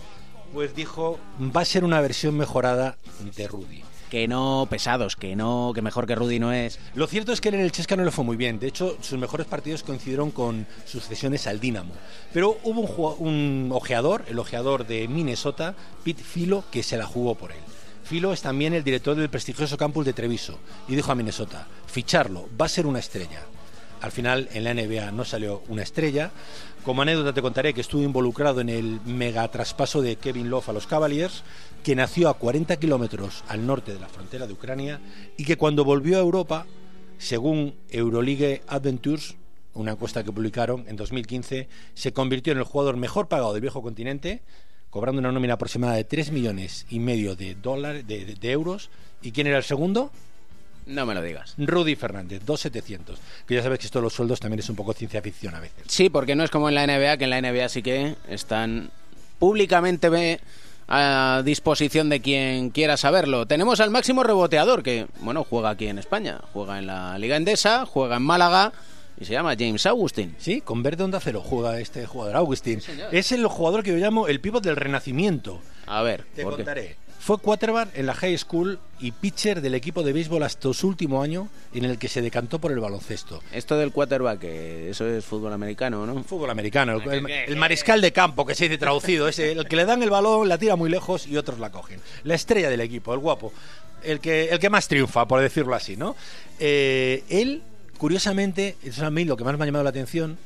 [0.53, 1.19] pues dijo,
[1.55, 2.97] va a ser una versión mejorada
[3.35, 3.83] de Rudy.
[4.11, 6.79] Que no, pesados, que no, que mejor que Rudy no es.
[6.95, 8.59] Lo cierto es que él en el Chesca no le fue muy bien.
[8.59, 11.93] De hecho, sus mejores partidos coincidieron con sus cesiones al Dinamo.
[12.33, 17.35] Pero hubo un, un ojeador, el ojeador de Minnesota, Pete Filo, que se la jugó
[17.35, 17.61] por él.
[18.03, 20.59] Filo es también el director del prestigioso campus de Treviso
[20.89, 23.39] y dijo a Minnesota, ficharlo, va a ser una estrella.
[24.01, 26.31] Al final en la NBA no salió una estrella.
[26.83, 30.73] Como anécdota te contaré que estuvo involucrado en el mega traspaso de Kevin Love a
[30.73, 31.43] los Cavaliers,
[31.83, 34.99] que nació a 40 kilómetros al norte de la frontera de Ucrania
[35.37, 36.65] y que cuando volvió a Europa,
[37.19, 39.35] según Euroleague Adventures,
[39.75, 43.83] una encuesta que publicaron en 2015, se convirtió en el jugador mejor pagado del viejo
[43.83, 44.41] continente,
[44.89, 48.89] cobrando una nómina aproximada de 3 millones y medio de, dólares, de euros.
[49.21, 50.11] ¿Y quién era el segundo?
[50.85, 51.53] No me lo digas.
[51.57, 53.15] Rudy Fernández, 2.700.
[53.47, 55.59] Que ya sabes que esto de los sueldos también es un poco ciencia ficción a
[55.59, 55.83] veces.
[55.87, 58.91] Sí, porque no es como en la NBA, que en la NBA sí que están
[59.39, 60.39] públicamente
[60.87, 63.45] a disposición de quien quiera saberlo.
[63.45, 66.41] Tenemos al máximo reboteador, que, bueno, juega aquí en España.
[66.53, 68.73] Juega en la Liga Endesa, juega en Málaga
[69.19, 70.35] y se llama James Augustin.
[70.37, 72.81] Sí, con verde onda cero juega este jugador, Augustin.
[73.11, 75.61] es el jugador que yo llamo el pívot del renacimiento.
[75.85, 76.95] A ver, Te ¿por qué?
[77.23, 81.21] Fue quarterback en la high school y pitcher del equipo de béisbol hasta su último
[81.21, 83.43] año en el que se decantó por el baloncesto.
[83.51, 86.23] Esto del quarterback, eso es fútbol americano, ¿no?
[86.23, 89.75] Fútbol americano, el, el- el mariscal de campo que se dice traducido, es el que
[89.75, 91.99] le dan el balón, la tira muy lejos y otros la cogen.
[92.23, 93.53] La estrella del equipo, el guapo,
[94.03, 96.15] el que, el que más triunfa, por decirlo así, ¿no?
[96.59, 97.61] Eh, él,
[97.99, 100.39] curiosamente, eso es a mí lo que más me ha llamado la atención,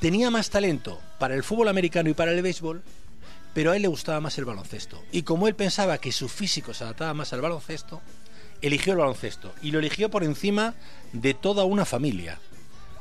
[0.00, 2.82] tenía más talento para el fútbol americano y para el béisbol,
[3.54, 5.02] pero a él le gustaba más el baloncesto.
[5.12, 8.00] Y como él pensaba que su físico se adaptaba más al baloncesto,
[8.62, 10.74] eligió el baloncesto y lo eligió por encima
[11.12, 12.38] de toda una familia.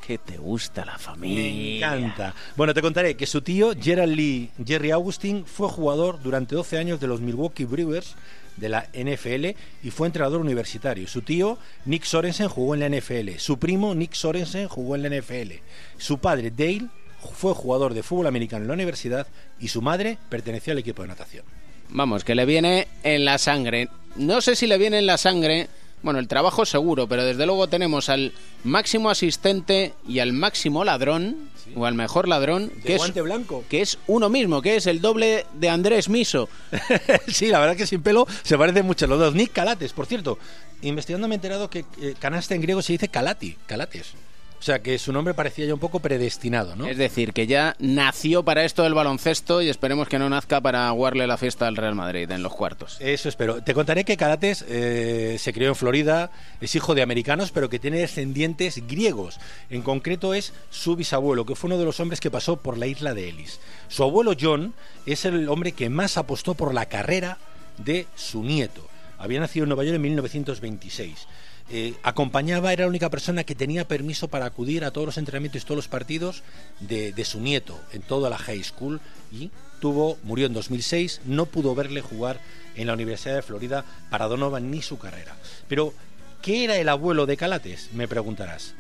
[0.06, 1.92] Que te gusta la familia.
[1.92, 2.34] Me encanta.
[2.56, 7.00] Bueno, te contaré que su tío, Gerald Lee Jerry Augustin, fue jugador durante 12 años
[7.02, 8.16] de los Milwaukee Brewers
[8.56, 11.08] de la NFL y fue entrenador universitario.
[11.08, 13.38] Su tío, Nick Sorensen, jugó en la NFL.
[13.38, 15.54] Su primo, Nick Sorensen, jugó en la NFL.
[15.98, 16.88] Su padre, Dale,
[17.34, 19.28] fue jugador de fútbol americano en la universidad
[19.60, 21.46] y su madre pertenecía al equipo de natación.
[21.90, 23.90] Vamos, que le viene en la sangre.
[24.16, 25.68] No sé si le viene en la sangre.
[26.04, 31.50] Bueno, el trabajo seguro, pero desde luego tenemos al máximo asistente y al máximo ladrón,
[31.76, 33.64] o al mejor ladrón, que es, blanco.
[33.68, 36.50] que es uno mismo, que es el doble de Andrés Miso.
[37.28, 39.34] sí, la verdad que sin pelo se parecen mucho los dos.
[39.34, 40.38] Nick Calates, por cierto.
[40.84, 44.14] Investigando me he enterado que eh, canasta en griego se dice calati, calates.
[44.60, 46.88] O sea que su nombre parecía ya un poco predestinado, ¿no?
[46.88, 50.88] Es decir, que ya nació para esto del baloncesto y esperemos que no nazca para
[50.88, 52.98] aguarle la fiesta al Real Madrid en los cuartos.
[53.00, 53.62] Eso espero.
[53.64, 57.80] Te contaré que Calates eh, se crió en Florida, es hijo de americanos, pero que
[57.80, 59.40] tiene descendientes griegos.
[59.70, 62.88] En concreto es su bisabuelo, que fue uno de los hombres que pasó por la
[62.88, 63.60] isla de Ellis.
[63.90, 64.74] Su abuelo John
[65.06, 67.38] es el hombre que más apostó por la carrera
[67.78, 68.88] de su nieto.
[69.20, 71.28] Había nacido en Nueva York en 1926.
[71.70, 75.62] Eh, acompañaba, era la única persona que tenía permiso para acudir a todos los entrenamientos
[75.62, 76.44] y todos los partidos
[76.80, 79.02] de, de su nieto en toda la high school
[79.32, 82.40] y tuvo, murió en 2006, no pudo verle jugar
[82.76, 85.36] en la Universidad de Florida para Donovan ni su carrera.
[85.68, 85.94] Pero,
[86.42, 87.90] ¿qué era el abuelo de Calates?
[87.94, 88.74] Me preguntarás.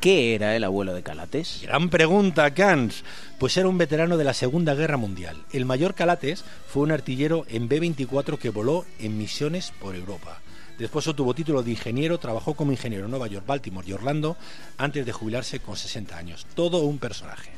[0.00, 1.60] ¿Qué era el abuelo de Calates?
[1.62, 3.02] Gran pregunta, Cans.
[3.38, 5.36] Pues era un veterano de la Segunda Guerra Mundial.
[5.52, 10.40] El mayor Calates fue un artillero en B-24 que voló en misiones por Europa.
[10.78, 14.36] Después obtuvo título de ingeniero, trabajó como ingeniero en Nueva York, Baltimore y Orlando
[14.76, 16.46] antes de jubilarse con 60 años.
[16.54, 17.52] Todo un personaje.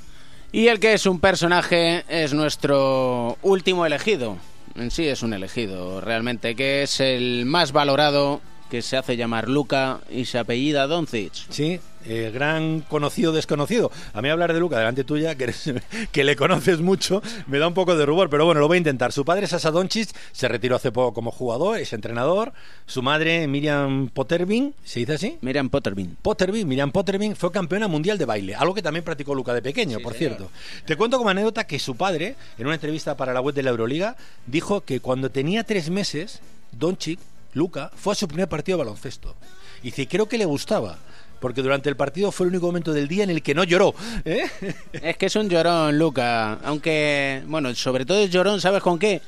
[0.53, 4.39] Y el que es un personaje es nuestro último elegido.
[4.77, 8.41] En sí es un elegido, realmente, que es el más valorado,
[8.71, 11.33] que se hace llamar Luca y se apellida Doncic.
[11.51, 13.91] Sí, eh, gran conocido desconocido.
[14.15, 15.73] A mí hablar de Luca delante tuya, que, eres-
[16.13, 18.79] que le conoces mucho, me da un poco de rubor, pero bueno, lo voy a
[18.79, 19.13] intentar.
[19.13, 22.53] Su padre, Sasa Doncic, se retiró hace poco como jugador, es entrenador.
[22.87, 25.39] Su madre, Miriam Potterbin, ¿se dice así?
[25.41, 26.17] Miriam Potterbin.
[26.23, 29.99] Potterbin, Miriam Potterbin fue campeona mundial de baile, algo que también practicó Luca de pequeño,
[30.01, 30.51] por cierto.
[30.87, 33.71] Te cuento como anécdota que su padre, en una entrevista para la web de la
[33.71, 34.17] Euroliga,
[34.47, 36.41] dijo que cuando tenía tres meses,
[36.73, 37.19] Doncic,
[37.55, 39.35] Luca, fue a su primer partido de baloncesto.
[39.83, 40.99] Y dice, creo que le gustaba,
[41.41, 43.95] porque durante el partido fue el único momento del día en el que no lloró.
[44.25, 44.45] ¿eh?
[44.93, 46.55] Es que es un llorón, Luca.
[46.65, 49.21] Aunque, bueno, sobre todo es llorón, ¿sabes con qué?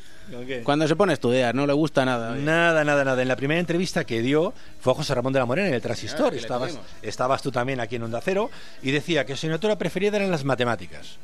[0.63, 2.33] Cuando se pone a estudiar, no le gusta nada.
[2.33, 2.43] oye.
[2.43, 3.21] Nada, nada, nada.
[3.21, 5.83] En la primera entrevista que dio fue a José Ramón de la Morena en el
[5.83, 6.33] Transistor.
[6.33, 8.49] Ah, estabas, estabas tú también aquí en Onda Cero.
[8.83, 11.17] Y decía que su asignatura preferida eran las matemáticas.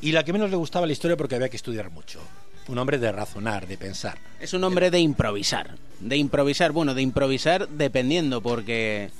[0.00, 2.20] Y la que menos le gustaba la historia porque había que estudiar mucho.
[2.68, 4.18] Un hombre de razonar, de pensar.
[4.40, 5.76] Es un hombre de improvisar.
[6.00, 9.10] De improvisar, bueno, de improvisar dependiendo, porque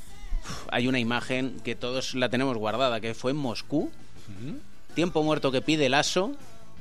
[0.44, 3.90] uf, hay una imagen que todos la tenemos guardada, que fue en Moscú.
[4.94, 6.32] Tiempo muerto que pide el aso.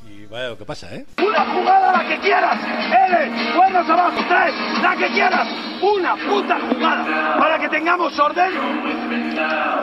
[0.10, 1.05] Y vaya lo que pasa, ¿eh?
[1.20, 2.57] Una jugada la que quieras.
[2.64, 5.47] L, buenos abajo, tres, la que quieras.
[5.82, 8.51] Una puta jugada para que tengamos orden.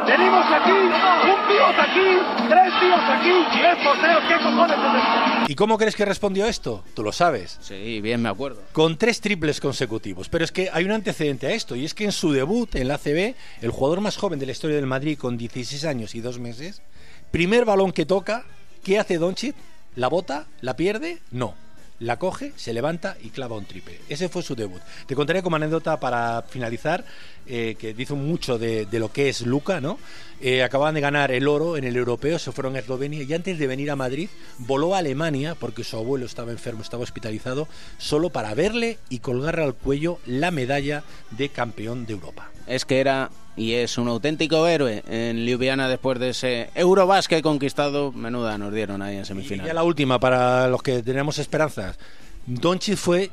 [0.04, 4.24] Tenemos aquí un pivot aquí, tres tíos aquí, tres porteros.
[4.28, 5.52] ¿Qué cojones es esto?
[5.52, 6.84] ¿Y cómo crees que respondió esto?
[6.94, 7.58] Tú lo sabes.
[7.60, 8.62] Sí, bien me acuerdo.
[8.72, 10.28] Con tres triples consecutivos.
[10.28, 12.88] Pero es que hay un antecedente a esto, y es que en su debut en
[12.88, 16.20] la ACB, el jugador más joven de la historia del Madrid, con 16 años y
[16.20, 16.82] dos meses,
[17.30, 18.44] primer balón que toca,
[18.84, 19.54] ¿qué hace Doncic?
[19.96, 20.46] ¿La bota?
[20.60, 21.20] ¿La pierde?
[21.30, 21.54] No.
[21.98, 23.98] La coge, se levanta y clava un triple.
[24.10, 24.82] Ese fue su debut.
[25.06, 27.02] Te contaré como anécdota para finalizar,
[27.46, 29.98] eh, que dice mucho de, lo que es Luca, ¿no?
[30.42, 33.58] Eh, acababan de ganar el oro en el europeo, se fueron a Eslovenia y antes
[33.58, 34.28] de venir a Madrid
[34.58, 37.66] voló a Alemania porque su abuelo estaba enfermo, estaba hospitalizado,
[37.96, 42.50] solo para verle y colgarle al cuello la medalla de campeón de Europa.
[42.66, 48.12] Es que era y es un auténtico héroe en Ljubljana después de ese Eurobásquet conquistado.
[48.12, 49.66] Menuda nos dieron ahí en Y semifinal.
[49.66, 51.98] ya la última, para los que tenemos esperanzas.
[52.46, 53.30] Doncic fue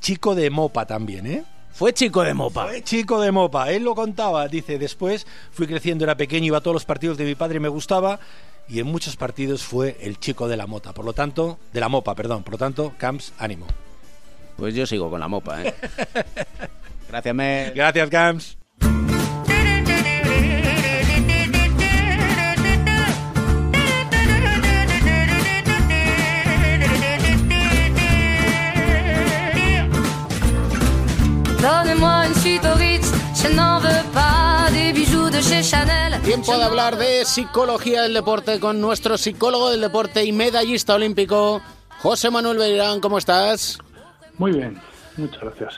[0.00, 1.44] chico de mopa también, ¿eh?
[1.72, 2.66] Fue chico de mopa.
[2.66, 3.72] Fue chico de mopa.
[3.72, 4.46] Él lo contaba.
[4.46, 7.60] Dice, después fui creciendo, era pequeño, iba a todos los partidos de mi padre y
[7.60, 8.20] me gustaba.
[8.68, 10.92] Y en muchos partidos fue el chico de la mota.
[10.92, 12.44] Por lo tanto, de la mopa, perdón.
[12.44, 13.66] Por lo tanto, Camps, ánimo.
[14.56, 15.74] Pues yo sigo con la mopa, ¿eh?
[17.08, 17.72] Gracias, Mel.
[17.74, 18.56] Gracias, Gams.
[36.44, 41.62] Tiempo de hablar de psicología del deporte con nuestro psicólogo del deporte y medallista olímpico,
[42.02, 43.00] José Manuel Beirán.
[43.00, 43.78] ¿Cómo estás?
[44.36, 44.78] Muy bien,
[45.16, 45.74] muchas gracias.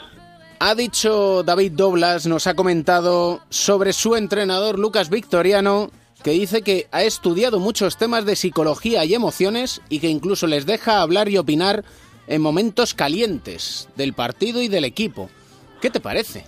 [0.59, 5.93] Ha dicho David Doblas, nos ha comentado sobre su entrenador Lucas Victoriano,
[6.25, 10.67] que dice que ha estudiado muchos temas de psicología y emociones y que incluso les
[10.67, 11.85] deja hablar y opinar
[12.27, 15.31] en momentos calientes del partido y del equipo.
[15.81, 16.45] ¿Qué te parece?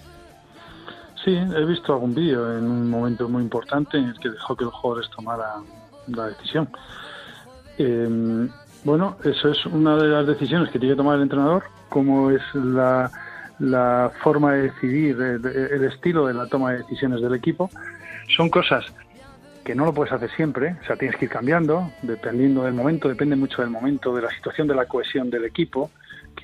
[1.28, 4.64] Sí, he visto algún vídeo en un momento muy importante en el que dejó que
[4.64, 5.62] los jugadores tomaran
[6.06, 6.70] la decisión.
[7.76, 8.48] Eh,
[8.82, 12.40] bueno, eso es una de las decisiones que tiene que tomar el entrenador, cómo es
[12.54, 13.10] la,
[13.58, 17.68] la forma de decidir, el, el estilo de la toma de decisiones del equipo.
[18.34, 18.86] Son cosas
[19.64, 23.06] que no lo puedes hacer siempre, o sea, tienes que ir cambiando, dependiendo del momento,
[23.06, 25.90] depende mucho del momento, de la situación, de la cohesión del equipo,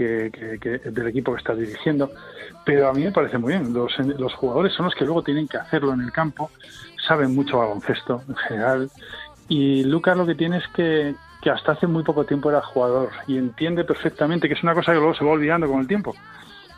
[0.03, 2.11] del equipo que estás dirigiendo.
[2.64, 5.47] Pero a mí me parece muy bien, los, los jugadores son los que luego tienen
[5.47, 6.51] que hacerlo en el campo,
[7.07, 8.90] saben mucho baloncesto en general,
[9.49, 13.36] y Lucas lo que tiene que, que hasta hace muy poco tiempo era jugador y
[13.36, 16.14] entiende perfectamente, que es una cosa que luego se va olvidando con el tiempo,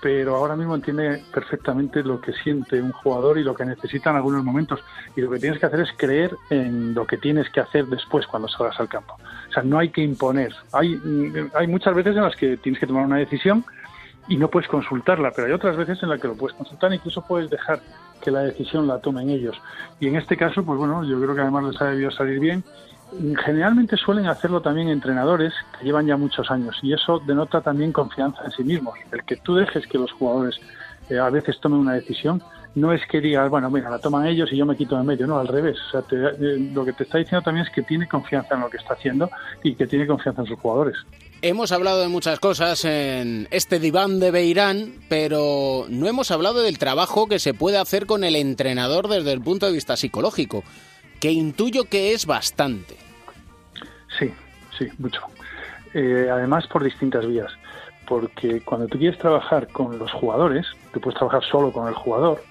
[0.01, 4.17] pero ahora mismo entiende perfectamente lo que siente un jugador y lo que necesita en
[4.17, 4.81] algunos momentos.
[5.17, 8.27] Y lo que tienes que hacer es creer en lo que tienes que hacer después
[8.27, 9.17] cuando salgas al campo.
[9.63, 10.53] No hay que imponer.
[10.73, 11.01] Hay,
[11.55, 13.65] hay muchas veces en las que tienes que tomar una decisión
[14.29, 17.23] y no puedes consultarla, pero hay otras veces en las que lo puedes consultar incluso
[17.23, 17.81] puedes dejar
[18.21, 19.57] que la decisión la tomen ellos.
[20.01, 22.65] Y en este caso, pues bueno, yo creo que además les ha debido salir bien.
[23.45, 28.43] Generalmente suelen hacerlo también entrenadores que llevan ya muchos años y eso denota también confianza
[28.45, 28.95] en sí mismos.
[29.13, 30.61] El que tú dejes que los jugadores
[31.09, 32.43] eh, a veces tomen una decisión
[32.77, 35.27] no es que digas, bueno, mira, la toman ellos y yo me quito de medio,
[35.27, 35.77] no, al revés.
[35.89, 38.61] O sea, te- eh, lo que te está diciendo también es que tiene confianza en
[38.61, 39.29] lo que está haciendo
[39.65, 40.95] y que tiene confianza en sus jugadores.
[41.43, 46.79] Hemos hablado de muchas cosas en este diván de Beirán, pero no hemos hablado del
[46.79, 50.63] trabajo que se puede hacer con el entrenador desde el punto de vista psicológico,
[51.21, 52.97] que intuyo que es bastante.
[54.19, 54.31] Sí,
[54.79, 55.21] sí, mucho.
[55.95, 57.51] Eh, además, por distintas vías.
[58.09, 62.43] Porque cuando tú quieres trabajar con los jugadores, tú puedes trabajar solo con el jugador,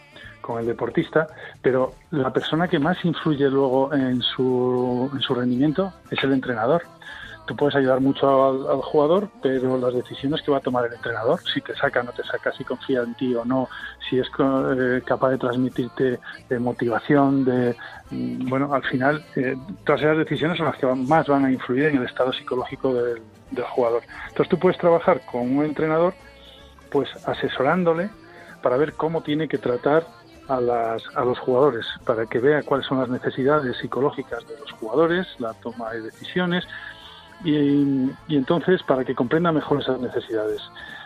[0.45, 1.27] con el deportista,
[1.59, 6.83] pero la persona que más influye luego en su, en su rendimiento es el entrenador.
[7.47, 11.39] Tú puedes ayudar mucho al, jugador, pero las decisiones que va a tomar el entrenador,
[11.51, 13.69] si te saca o no te saca, si confía en ti o no,
[14.07, 16.19] si es eh, capaz de transmitirte
[16.49, 17.75] eh, motivación, de
[18.11, 21.85] mm, bueno, al final eh, todas esas decisiones son las que más van a influir
[21.85, 23.21] en el estado psicológico del
[23.71, 24.03] jugador.
[24.29, 26.13] Entonces tú puedes trabajar con un entrenador,
[26.91, 28.09] pues asesorándole
[28.61, 30.07] para ver cómo tiene que tratar
[30.47, 34.71] a, las, a los jugadores, para que vea cuáles son las necesidades psicológicas de los
[34.73, 36.65] jugadores, la toma de decisiones,
[37.43, 40.61] y, y entonces para que comprenda mejor esas necesidades,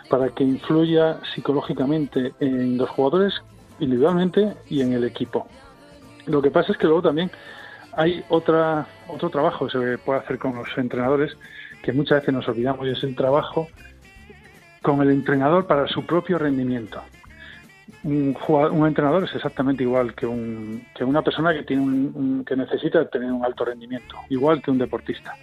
[0.10, 3.34] para que influya psicológicamente en los jugadores
[3.80, 5.48] individualmente y en el equipo.
[6.26, 7.32] Lo que pasa es que luego también
[7.94, 11.36] hay otra, otro trabajo que se puede hacer con los entrenadores
[11.84, 13.68] que muchas veces nos olvidamos y es el trabajo
[14.82, 17.02] con el entrenador para su propio rendimiento.
[18.04, 21.76] Un, entrenador es exactamente igual que, un, que una persona que,
[22.56, 25.36] necesita tener un alto rendimiento, igual que un deportista.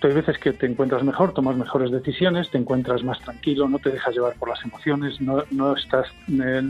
[0.00, 3.78] Tú hay veces que te encuentras mejor, tomas mejores decisiones, te encuentras más tranquilo, no
[3.78, 6.62] te dejas llevar por las emociones, no, no estás eh,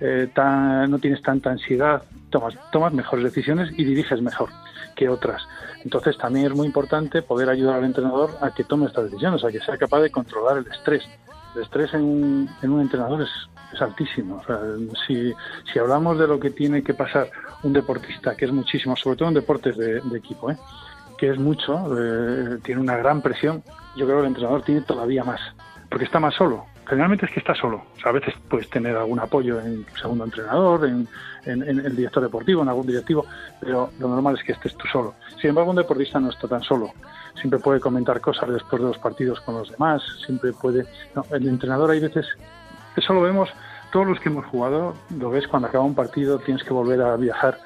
[0.00, 4.50] eh, eh, no tienes tanta ansiedad, tomas, tomas mejores decisiones y diriges mejor
[4.94, 5.42] que otras.
[5.84, 9.50] Entonces también es muy importante poder ayudar al entrenador a que tome estas decisiones, a
[9.50, 11.04] que sea capaz de controlar el estrés.
[11.54, 13.30] El estrés en, en un entrenador es,
[13.74, 14.36] es altísimo.
[14.42, 14.58] O sea,
[15.06, 15.32] si,
[15.72, 17.28] si hablamos de lo que tiene que pasar
[17.62, 20.56] un deportista, que es muchísimo, sobre todo en deportes de, equipo, ¿eh?
[21.18, 23.62] que es mucho, eh, tiene una gran presión,
[23.96, 25.40] yo creo que el entrenador tiene todavía más,
[25.90, 26.64] porque está más solo.
[26.86, 27.82] Generalmente es que está solo.
[27.96, 31.08] O sea, a veces puedes tener algún apoyo en tu segundo entrenador, en,
[31.46, 33.24] en- en el director deportivo, en algún directivo,
[33.58, 35.14] pero lo normal es que estés tú solo.
[35.40, 36.90] Sin embargo, un deportista no está tan solo.
[37.40, 40.84] Siempre puede comentar cosas después de los partidos con los demás, siempre puede...
[41.14, 42.26] no, el entrenador hay veces...
[42.96, 43.48] Eso lo vemos,
[43.92, 47.16] todos los que hemos jugado, lo ves cuando acaba un partido, tienes que volver a
[47.16, 47.58] viajar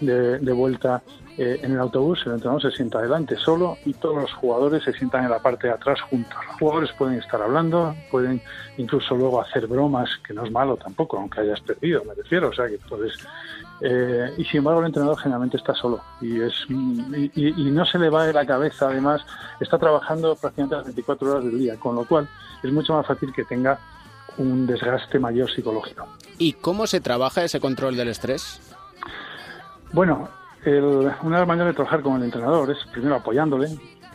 [0.00, 1.02] de, vuelta
[1.36, 4.94] eh, en el autobús el entrenador se sienta adelante solo y todos los jugadores se
[4.94, 6.34] sientan en la parte de atrás juntos.
[6.46, 8.40] Los jugadores pueden estar hablando, pueden
[8.78, 12.52] incluso luego hacer bromas, que no es malo tampoco, aunque hayas perdido, me refiero, o
[12.54, 13.12] sea que puedes...
[13.82, 17.30] eh, y sin embargo el entrenador generalmente está solo y, es, y-
[17.68, 19.20] y no se le va de la cabeza, además
[19.60, 22.26] está trabajando prácticamente las 24 horas del día, con lo cual
[22.62, 23.78] es mucho más fácil que tenga
[24.38, 26.06] un desgaste mayor psicológico.
[26.38, 28.60] ¿Y cómo se trabaja ese control del estrés?
[29.92, 30.28] Bueno,
[30.64, 33.68] el- una de las maneras de trabajar con el entrenador es primero apoyándole,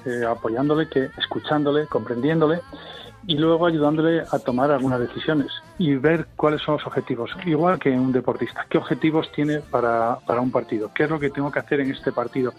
[0.06, 2.62] eh, apoyándole, que escuchándole, comprendiéndole
[3.28, 5.48] y luego ayudándole a tomar algunas decisiones
[5.80, 7.32] y ver cuáles son los objetivos.
[7.46, 11.32] Igual que un deportista, qué objetivos tiene para, para un partido, qué es lo que
[11.32, 12.54] tengo que hacer en este partido.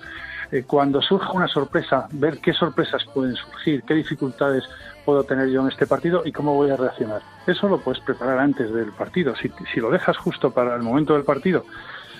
[0.50, 4.64] Eh, cuando surja una sorpresa, ver qué sorpresas pueden surgir, qué dificultades
[5.06, 7.22] puedo tener yo en este partido y cómo voy a reaccionar.
[7.46, 9.34] Eso lo puedes preparar antes del partido.
[9.36, 11.64] Si, si lo dejas justo para el momento del partido,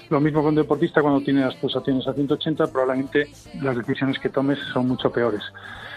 [0.09, 3.29] lo mismo con un deportista cuando tiene las pulsaciones a 180, probablemente
[3.61, 5.43] las decisiones que tomes son mucho peores.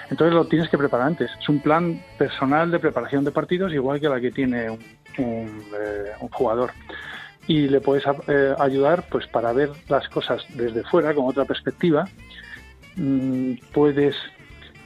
[0.09, 1.29] Entonces lo tienes que preparar antes.
[1.39, 4.79] Es un plan personal de preparación de partidos igual que la que tiene un,
[5.17, 6.71] eh, jugador.
[7.47, 12.05] Y le puedes eh, ayudar pues para ver las cosas desde fuera, con otra perspectiva.
[12.95, 14.15] Mm, puedes,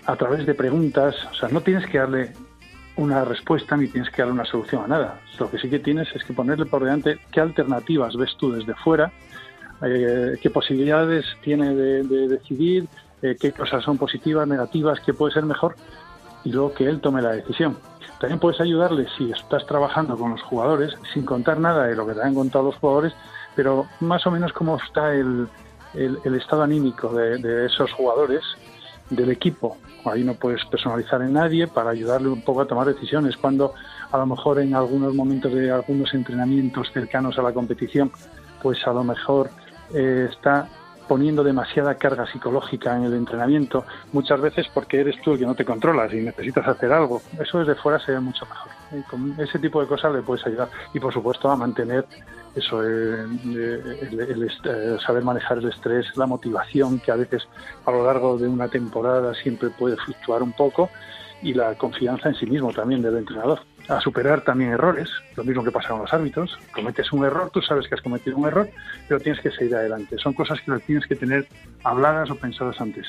[0.05, 2.33] a través de preguntas, o sea, no tienes que darle
[2.95, 5.21] una respuesta ni tienes que darle una solución a nada.
[5.39, 8.75] Lo que sí que tienes es que ponerle por delante qué alternativas ves tú desde
[8.75, 9.11] fuera,
[9.81, 12.87] eh, qué posibilidades tiene de, de decidir,
[13.21, 15.75] eh, qué cosas son positivas, negativas, qué puede ser mejor,
[16.43, 17.77] y luego que él tome la decisión.
[18.19, 22.13] También puedes ayudarle si estás trabajando con los jugadores, sin contar nada de lo que
[22.13, 23.13] te han contado los jugadores,
[23.55, 25.47] pero más o menos cómo está el,
[25.93, 28.41] el- estado anímico de esos jugadores,
[29.09, 29.77] del equipo.
[30.05, 33.37] Ahí no puedes personalizar en nadie para ayudarle un poco a tomar decisiones.
[33.37, 33.73] Cuando
[34.11, 38.11] a lo mejor en algunos momentos de algunos entrenamientos cercanos a la competición,
[38.61, 39.49] pues a lo mejor
[39.93, 40.67] eh, está
[41.07, 45.55] poniendo demasiada carga psicológica en el entrenamiento, muchas veces porque eres tú el que no
[45.55, 47.21] te controlas y necesitas hacer algo.
[47.39, 48.71] Eso desde fuera se ve mucho mejor.
[49.09, 50.69] Con ese tipo de cosas le puedes ayudar.
[50.93, 52.05] Y por supuesto a mantener
[52.55, 57.47] eso, eh, el- el est- eh, saber manejar el estrés, la motivación, que a veces
[57.85, 60.89] a lo largo de una temporada siempre puede fluctuar un poco,
[61.41, 63.59] y la confianza en sí mismo también del entrenador.
[63.89, 66.57] A superar también errores, lo mismo que pasa con los árbitros.
[66.73, 68.69] Cometes un error, tú sabes que has cometido un error,
[69.09, 70.17] pero tienes que seguir adelante.
[70.19, 71.45] Son cosas que tienes que tener
[71.83, 73.05] habladas o pensadas antes.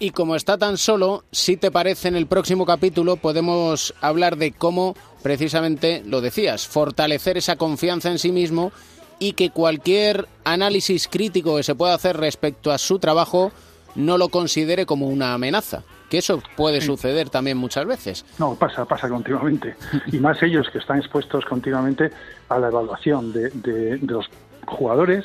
[0.00, 4.50] Y como está tan solo, si te parece, en el próximo capítulo podemos hablar de
[4.52, 8.72] cómo, precisamente, lo decías, fortalecer esa confianza en sí mismo
[9.18, 13.52] y que cualquier análisis crítico que se pueda hacer respecto a su trabajo
[13.94, 15.82] no lo considere como una amenaza.
[16.08, 18.24] Que eso puede suceder también muchas veces.
[18.38, 19.76] No, pasa, pasa continuamente.
[20.10, 22.10] Y más ellos que están expuestos continuamente
[22.48, 24.26] a la evaluación de, de- de los
[24.66, 25.24] jugadores,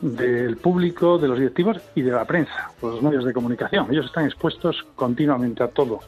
[0.00, 3.86] del público, de los directivos y de la prensa, los medios de comunicación.
[3.90, 6.00] Ellos están expuestos continuamente a todo.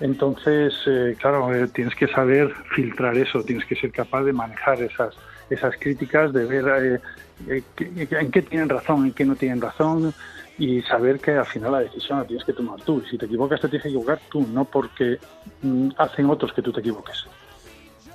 [0.00, 4.82] Entonces, eh, claro, eh, tienes que saber filtrar eso, tienes que ser capaz de manejar
[4.82, 5.14] esas,
[5.48, 7.00] esas críticas, de ver eh,
[7.48, 7.62] eh,
[8.10, 10.12] en qué tienen razón, en qué no tienen razón
[10.58, 13.02] y saber que al final la decisión la tienes que tomar tú.
[13.04, 15.18] Y si te equivocas, te tienes que equivocar tú, no porque
[15.62, 17.24] mm, hacen otros que tú te equivoques.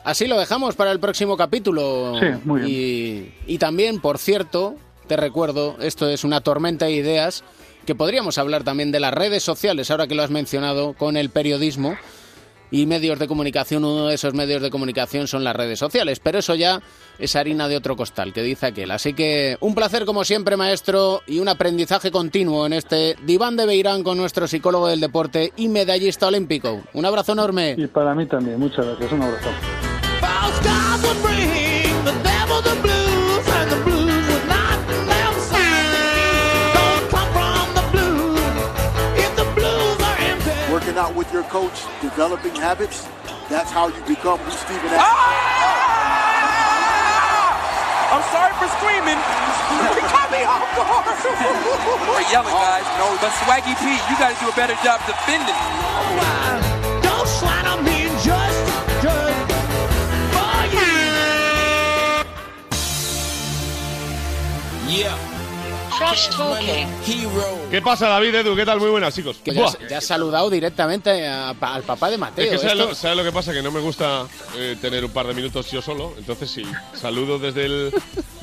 [0.03, 2.19] Así lo dejamos para el próximo capítulo.
[2.19, 4.75] Sí, muy Y, y también, por cierto,
[5.11, 7.43] te recuerdo, esto es una tormenta de ideas,
[7.85, 11.29] que podríamos hablar también de las redes sociales, ahora que lo has mencionado, con el
[11.29, 11.97] periodismo
[12.71, 13.83] y medios de comunicación.
[13.83, 16.81] Uno de esos medios de comunicación son las redes sociales, pero eso ya
[17.19, 18.89] es harina de otro costal, que dice aquel.
[18.91, 23.65] Así que un placer como siempre, maestro, y un aprendizaje continuo en este diván de
[23.65, 26.83] Beirán con nuestro psicólogo del deporte y medallista olímpico.
[26.93, 27.75] Un abrazo enorme.
[27.77, 29.49] Y para mí también, muchas gracias, un abrazo.
[40.91, 43.07] Working out with your coach, developing habits,
[43.47, 44.91] that's how you become who Stephen
[48.11, 49.15] I'm sorry for screaming.
[49.15, 51.15] You caught me off guard.
[52.11, 52.83] We're yelling, guys.
[52.99, 55.55] No, but Swaggy P, you got to do a better job defending.
[57.01, 58.59] Don't slander me just,
[58.99, 59.47] just
[60.35, 60.91] for you.
[64.91, 65.30] Yeah.
[66.01, 66.87] Trash talking.
[67.05, 67.59] Hero.
[67.69, 68.55] ¿Qué pasa, David, Edu?
[68.55, 68.79] ¿Qué tal?
[68.79, 69.37] Muy buenas, chicos.
[69.45, 72.43] Que ya, ya has saludado directamente a- al papá de Mateo.
[72.45, 73.53] Es que ¿sabes lo, sabes lo que pasa?
[73.53, 74.25] Que no me gusta
[74.57, 76.15] eh, tener un par de minutos yo solo.
[76.17, 76.63] Entonces, sí,
[76.95, 77.93] saludo desde el,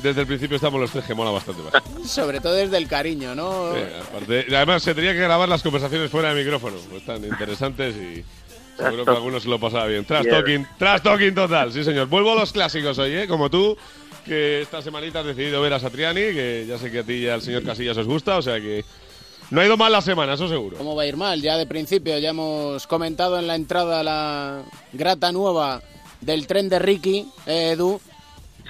[0.01, 0.55] desde el principio.
[0.55, 2.09] Estamos los tres, que mola bastante más.
[2.09, 3.75] Sobre todo desde el cariño, ¿no?
[3.75, 6.77] Sí, aparte- además, se tenía que grabar las conversaciones fuera de micrófono.
[6.89, 8.25] Pues Están interesantes y
[8.81, 10.05] seguro que algunos se lo pasaba bien.
[10.05, 12.07] Trash talking, trash talking total, sí, señor.
[12.07, 13.27] Vuelvo a los clásicos hoy, ¿eh?
[13.27, 13.77] Como tú,
[14.29, 17.29] que esta semanita has decidido ver a Satriani, que ya sé que a ti y
[17.29, 18.85] al señor Casillas os gusta, o sea que
[19.51, 20.77] no ha ido mal la semana, eso seguro.
[20.77, 21.41] ¿Cómo va a ir mal?
[21.41, 24.63] Ya de principio ya hemos comentado en la entrada la
[24.93, 25.83] grata nueva
[26.21, 28.01] del tren de Ricky, eh, Edu.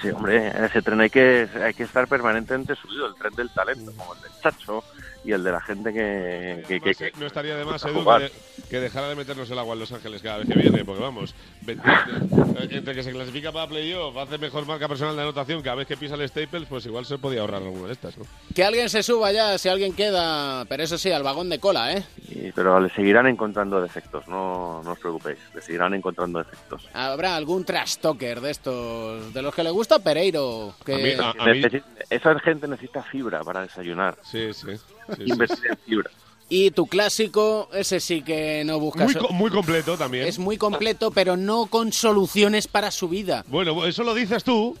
[0.01, 3.49] Sí, hombre, en ese tren hay que, hay que estar permanentemente subido, el tren del
[3.49, 4.83] talento, como el del Chacho
[5.29, 6.63] y el de la gente que...
[6.67, 8.31] que, que- No estaría de más, a Edu, que,
[8.69, 11.35] que dejara de meternos el agua en Los Ángeles cada vez que viene, porque vamos,
[12.69, 15.97] entre que se clasifica para playoff, hace mejor marca personal de anotación cada vez que
[15.97, 18.25] pisa el Staples, pues igual se podía ahorrar alguna de estas, ¿no?
[18.55, 21.93] Que alguien se suba ya, si alguien queda, pero eso sí, al vagón de cola,
[21.93, 22.03] ¿eh?
[22.27, 26.87] y- pero le seguirán encontrando defectos, no, no os preocupéis, le seguirán encontrando defectos.
[26.93, 30.73] Habrá algún trash talker de estos, de los que le gusta Pereiro.
[30.85, 31.15] Que...
[31.17, 34.17] Necesi- Esa gente necesita fibra para desayunar.
[34.23, 34.67] Sí, sí.
[35.25, 36.11] Invertir en fibra.
[36.51, 39.05] Y tu clásico, ese sí que no buscas.
[39.05, 40.25] Muy, co- muy completo también.
[40.27, 43.45] Es muy completo, pero no con soluciones para su vida.
[43.47, 44.75] Bueno, eso lo dices tú,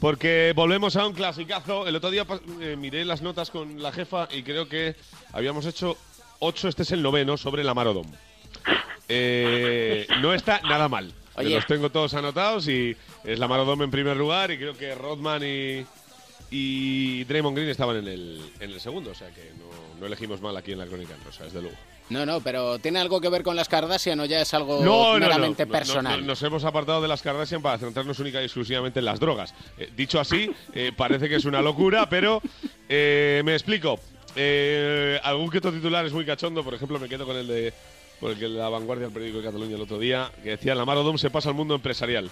[0.00, 1.86] porque volvemos a un clasicazo.
[1.86, 2.26] El otro día
[2.60, 4.96] eh, miré las notas con la jefa y creo que
[5.32, 5.96] habíamos hecho
[6.40, 8.06] ocho, este es el noveno, sobre la Marodom.
[9.08, 11.12] Eh, no está nada mal.
[11.36, 11.50] Oye.
[11.54, 15.42] Los tengo todos anotados y es la Marodom en primer lugar y creo que Rodman
[15.44, 15.84] y,
[16.54, 20.40] y Draymond Green estaban en el, en el segundo, o sea que no, no elegimos
[20.42, 21.76] mal aquí en la crónica en rosa, desde luego.
[22.10, 25.18] No, no, pero ¿tiene algo que ver con las Kardashian o ya es algo No,
[25.18, 26.12] meramente no, personal?
[26.16, 29.18] no, no, nos hemos apartado de las Kardashian para centrarnos única y exclusivamente en las
[29.18, 29.54] drogas.
[29.78, 32.42] Eh, dicho así, eh, parece que es una locura, pero
[32.86, 33.98] eh, me explico.
[34.36, 37.72] Eh, algún que otro titular es muy cachondo, por ejemplo, me quedo con el de
[38.20, 40.84] con el que la vanguardia del periódico de Cataluña el otro día, que decía la
[40.84, 42.30] Marodom se pasa al mundo empresarial.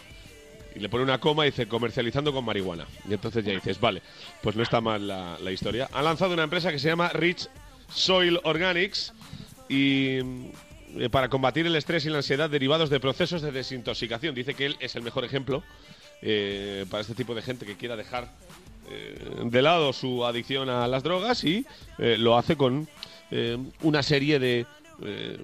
[0.74, 2.86] Y le pone una coma y dice comercializando con marihuana.
[3.08, 4.02] Y entonces ya dices, vale,
[4.42, 5.88] pues no está mal la, historia.
[5.92, 7.48] Ha lanzado una empresa que se llama Rich
[7.92, 9.12] Soil Organics
[9.68, 10.18] y
[10.96, 14.34] eh, para combatir el estrés y la ansiedad derivados de procesos de desintoxicación.
[14.34, 15.62] Dice que él es el mejor ejemplo
[16.22, 18.30] eh, para este tipo de gente que quiera dejar
[18.90, 21.66] eh, de lado su adicción a las drogas y
[21.98, 22.88] lo hace con
[23.82, 24.66] una serie de
[25.04, 25.38] eh,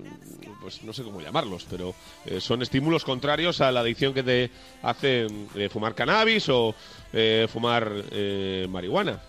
[0.61, 1.95] pues no sé cómo llamarlos, pero
[2.25, 4.51] eh, son estímulos contrarios a la adicción que te
[4.83, 6.75] hace eh, fumar cannabis o
[7.49, 7.91] fumar
[8.69, 9.23] marihuana.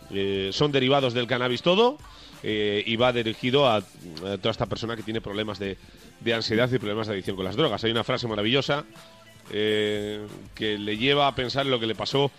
[0.52, 1.98] Son derivados del cannabis todo
[2.44, 5.78] y va dirigido a, toda esta persona que tiene problemas de,
[6.20, 7.82] de ansiedad y problemas de adicción con las drogas.
[7.86, 8.84] Hay una frase maravillosa
[9.50, 10.28] que
[10.60, 12.30] le lleva a pensar en lo que le pasó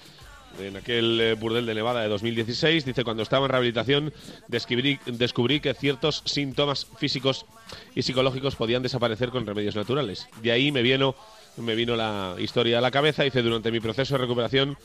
[0.58, 2.84] en aquel eh, burdel de Nevada de 2016.
[2.84, 4.12] Dice, cuando estaba en rehabilitación
[4.48, 7.46] descubrí, que ciertos síntomas físicos
[7.94, 10.28] y psicológicos podían desaparecer con remedios naturales.
[10.42, 11.14] De ahí me vino,
[11.56, 13.22] me vino la historia a la cabeza.
[13.22, 14.76] Dice, durante mi proceso de recuperación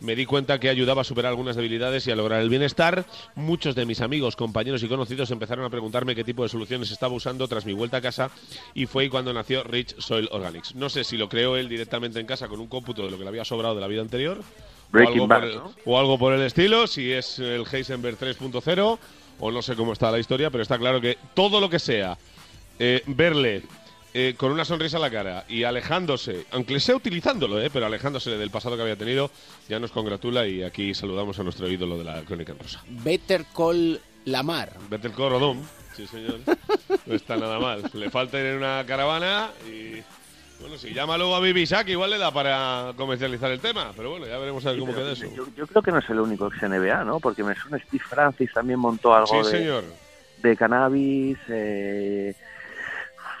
[0.00, 3.04] me di cuenta que ayudaba a superar algunas debilidades y a lograr el bienestar.
[3.34, 7.14] Muchos de mis amigos, compañeros y conocidos empezaron a preguntarme qué tipo de soluciones estaba
[7.14, 8.30] usando tras mi vuelta a casa
[8.74, 10.74] y fue cuando nació Rich Soil Organics.
[10.74, 13.24] No sé si lo creó él directamente en casa con un cómputo de lo que
[13.24, 14.38] le había sobrado de la vida anterior
[14.90, 15.74] Breaking algo, Bad, ¿no?
[15.84, 18.98] o algo por el estilo, si es el Heisenberg 3.0
[19.40, 22.18] o no sé cómo está la historia, pero está claro que todo lo que sea
[22.78, 23.62] eh, verle
[24.14, 28.30] eh, con una sonrisa en la cara y alejándose, aunque sea utilizándolo, eh, pero alejándose
[28.30, 29.30] del pasado que había tenido,
[29.68, 32.82] ya nos congratula y aquí saludamos a nuestro ídolo de la crónica en rosa.
[32.88, 34.72] Better Call Lamar.
[34.88, 35.62] Vete el Rodón,
[35.94, 36.40] sí señor,
[37.06, 37.90] no está nada mal.
[37.92, 40.02] Le falta ir en una caravana y...
[40.60, 44.10] Bueno, si llama luego a Bibi Isaac, igual le da para comercializar el tema, pero
[44.10, 45.26] bueno, ya veremos a ver Sí, cómo queda eso.
[45.34, 47.20] Yo, yo creo que no es el único ex NBA, ¿no?
[47.20, 49.84] Porque me suena Steve Francis también montó algo Sí, de, señor.
[50.42, 51.38] de cannabis.
[51.48, 52.34] Eh,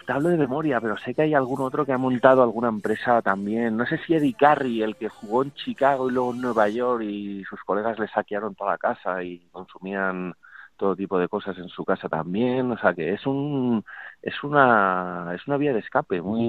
[0.06, 3.20] te hablo de memoria, pero sé que hay algún otro que ha montado alguna empresa
[3.20, 3.76] también.
[3.76, 7.02] No sé si Eddie Carey, el que jugó en Chicago y luego en Nueva York
[7.02, 10.34] y sus colegas le saquearon toda la casa y consumían
[10.78, 12.70] todo tipo de cosas en su casa también.
[12.72, 13.84] O sea que es un
[14.22, 16.40] es una es una vía de escape muy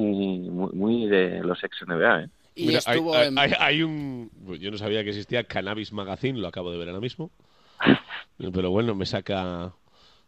[0.49, 2.21] muy, muy de los ex NBA.
[2.23, 2.30] ¿eh?
[2.55, 4.32] Y Mira, estuvo hay- en- hay- hay un.
[4.45, 7.32] pues Yo no sabía que existía Cannabis Magazine, lo acabo de ver ahora mismo.
[8.53, 9.73] Pero bueno, me saca.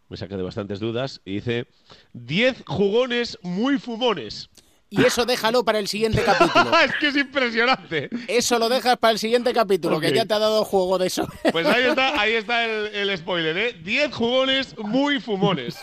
[0.10, 1.22] Me saca de bastantes dudas.
[1.24, 1.68] Y dice:
[2.14, 4.49] 10 jugones muy fumones.
[4.94, 6.78] Y eso déjalo para el siguiente capítulo.
[6.86, 8.10] es que es impresionante.
[8.28, 10.04] Eso lo dejas para el siguiente capítulo, Ok.
[10.04, 11.26] que ya te ha dado juego de eso.
[11.50, 13.74] Pues ahí está, ahí está el, el spoiler, ¿eh?
[13.82, 15.78] 10 jugones muy fumones.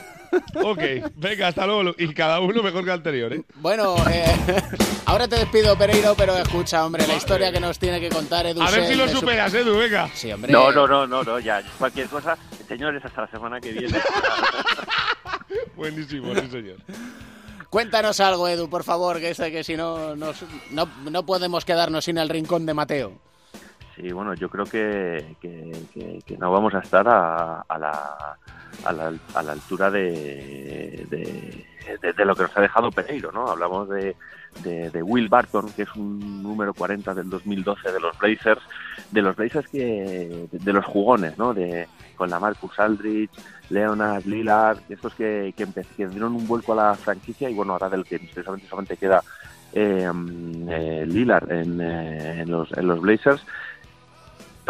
[0.62, 0.82] Ok,
[1.16, 1.94] venga, hasta luego.
[1.96, 3.42] Y cada uno mejor que el anterior, ¿eh?
[3.54, 4.26] Bueno, eh,
[5.06, 8.60] ahora te despido, Pereiro, pero escucha, hombre, la historia que nos tiene que contar Edu.
[8.60, 10.10] A ver si lo superas, Edu, venga.
[10.12, 10.52] Sí, hombre.
[10.52, 11.62] No, no, no, no, no, ya.
[11.78, 12.36] Cualquier cosa,
[12.68, 13.98] señores, hasta la semana que viene.
[15.76, 16.76] Buenísimo, sí, señor.
[17.70, 22.18] Cuéntanos algo, Edu, por favor, que que si no, nos- no, no podemos quedarnos sin
[22.18, 23.12] el rincón de Mateo.
[23.94, 28.36] Sí, bueno, yo creo que, que, no vamos a estar a, a la,
[28.84, 33.48] a, la, a la altura de, de, lo que nos ha dejado Pereiro, ¿no?
[33.48, 34.14] Hablamos de,
[35.02, 38.62] Will Barton, que es un número 40 del 2012 de los Blazers,
[39.10, 41.52] de los Blazers que de los jugones, ¿no?
[41.52, 43.30] De con la Marcus Aldridge,
[43.70, 45.66] Leonard, Lillard, estos que, que,
[46.06, 49.22] dieron un vuelco a la franquicia y bueno, ahora del que misteriosamente solamente queda
[49.72, 50.10] eh,
[50.68, 53.44] eh, Lillard en, eh, en, los, en los Blazers.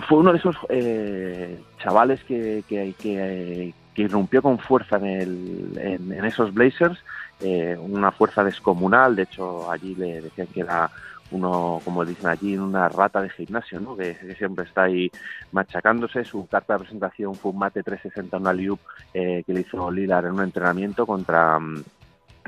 [0.09, 5.73] Fue uno de esos eh, chavales que, que, que, que irrumpió con fuerza en, el,
[5.77, 6.99] en, en esos Blazers,
[7.41, 10.91] eh, una fuerza descomunal, de hecho allí le decían que era
[11.31, 13.97] uno, como dicen allí, una rata de gimnasio, ¿no?
[13.97, 15.11] que, siempre está ahí
[15.53, 16.25] machacándose.
[16.25, 18.81] Su carta de presentación fue un mate 360, una liup
[19.13, 21.59] eh, que le hizo Lillard en un entrenamiento contra...
[21.59, 21.83] mm,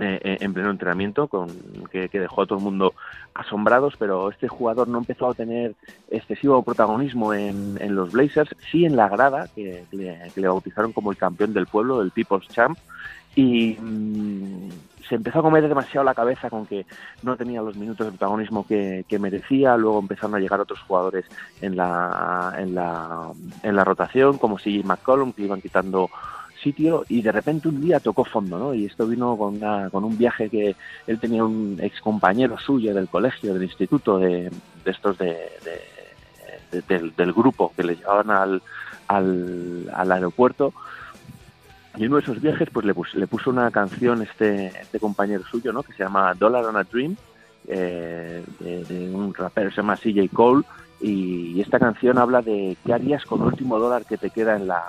[0.01, 1.51] eh, eh, en pleno entrenamiento, con,
[1.91, 2.95] que, dejó a todo el mundo
[3.35, 5.75] asombrados, pero este jugador no empezó a tener
[6.11, 10.49] excesivo protagonismo en, en los Blazers, sí en la grada, que, que le, que le
[10.49, 12.79] bautizaron como el campeón del pueblo, el People's Champ,
[13.35, 14.69] y mm,
[15.09, 16.87] se empezó a comer demasiado la cabeza con que
[17.23, 21.25] no tenía los minutos de protagonismo que, merecía, luego empezaron a llegar otros jugadores
[21.61, 23.31] en la, en la,
[23.63, 26.09] en la rotación, como si McCollum, que iban quitando
[26.63, 28.75] sitio y de repente un día tocó fondo, ¿no?
[28.75, 30.77] Y esto vino con, una- con un viaje que
[31.07, 34.51] él tenía un ex compañero suyo del colegio, del instituto, de,
[34.85, 35.27] de estos de,
[35.65, 35.81] de-
[36.71, 38.63] de- del, del grupo que le llevaban al,
[39.09, 40.73] al, al aeropuerto.
[41.97, 45.01] Y en uno de esos viajes pues le, pus- le puso una canción este, este
[45.01, 45.83] compañero suyo, ¿no?
[45.83, 47.17] Que se llama Dollar on a Dream,
[47.69, 50.65] eh, de, un rapero se llama CJ Cole,
[51.01, 54.67] y esta canción habla de qué harías con el último dólar que te queda en
[54.69, 54.83] la,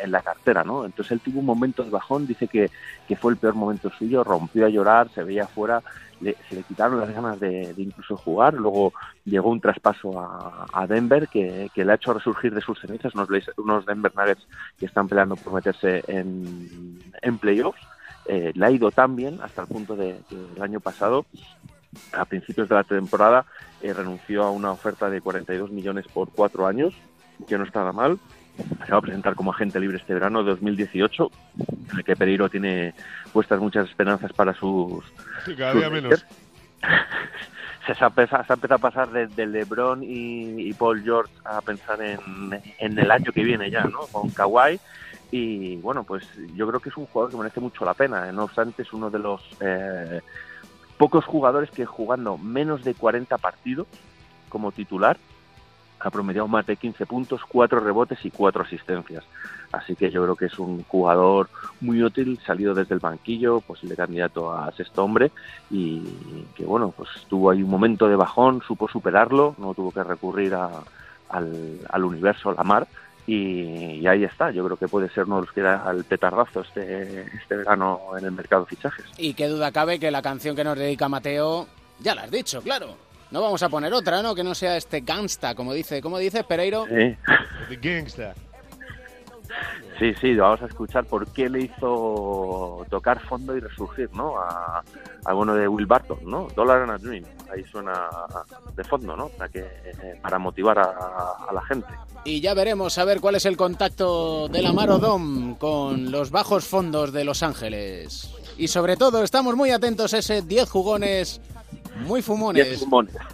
[0.00, 0.84] en la cartera, ¿no?
[0.84, 2.70] Entonces él tuvo un momento de bajón, dice que,
[3.06, 5.82] que fue el peor momento suyo, rompió a llorar, se veía afuera,
[6.20, 8.92] le- se le quitaron las ganas de, de incluso jugar, luego
[9.24, 13.14] llegó un traspaso a, a Denver que, que le ha hecho resurgir de sus cenizas,
[13.14, 14.46] unos, unos Denver Nuggets
[14.78, 17.80] que están peleando por meterse en, en playoffs,
[18.26, 21.26] Eh, le ha ido tan bien hasta el punto de que el año pasado
[22.12, 23.44] a principios de la temporada
[23.82, 26.94] eh, renunció a una oferta de 42 millones por cuatro años,
[27.46, 28.18] que no está nada mal.
[28.86, 31.30] Se va a presentar como agente libre este verano de 2018,
[31.90, 32.94] en el que Pereiro tiene
[33.32, 35.04] puestas muchas esperanzas para sus...
[35.44, 36.24] Sí, cada sus día menos.
[37.86, 41.30] Se ha empezado, se ha empezado a pasar de, de LeBron y, y Paul George
[41.44, 42.18] a pensar en,
[42.78, 44.06] en el año que viene ya, ¿no?
[44.10, 44.80] Con Kawhi.
[45.30, 46.24] Y bueno, pues
[46.54, 48.28] yo creo que es un jugador que merece mucho la pena.
[48.28, 48.32] ¿eh?
[48.32, 50.22] No obstante, es uno de los eh,
[50.96, 53.86] pocos jugadores que jugando menos de 40 partidos
[54.48, 55.18] como titular
[56.04, 59.24] ha promediado más de 15 puntos, 4 rebotes y 4 asistencias.
[59.72, 61.48] Así que yo creo que es un jugador
[61.80, 65.32] muy útil, salido desde el banquillo, posible candidato a sexto hombre
[65.70, 66.02] y
[66.54, 70.54] que bueno, pues tuvo ahí un momento de bajón, supo superarlo, no tuvo que recurrir
[70.54, 70.70] a-
[71.30, 72.86] al, al universo, a la mar
[73.26, 74.50] y, ahí está.
[74.50, 78.00] Yo creo que puede ser uno de los que da al petardazo este, este verano
[78.18, 79.06] en el mercado de fichajes.
[79.16, 81.66] Y qué duda cabe que la canción que nos dedica Mateo,
[82.00, 82.94] ya la has dicho, claro.
[83.34, 84.32] No vamos a poner otra, ¿no?
[84.32, 86.86] Que no sea este gangsta, como dice, ¿cómo dice Pereiro?
[86.86, 87.16] Sí.
[87.68, 88.32] The Gangsta.
[89.98, 94.36] Sí, sí, vamos a escuchar por qué le hizo tocar fondo y resurgir, ¿no?
[94.38, 94.84] A,
[95.52, 96.46] de Will Barton, ¿no?
[96.54, 97.24] Dollar and a Dream.
[97.52, 98.08] Ahí suena
[98.76, 99.28] de fondo, ¿no?
[99.30, 100.92] Para, que, eh, para motivar a,
[101.48, 101.88] a la gente.
[102.24, 106.68] Y ya veremos a ver cuál es el contacto de la Marodom con los bajos
[106.68, 108.30] fondos de Los Ángeles.
[108.56, 111.40] Y sobre todo, estamos muy atentos a ese 10 jugones
[111.96, 112.66] muy fumones.
[112.66, 113.14] Diez fumones.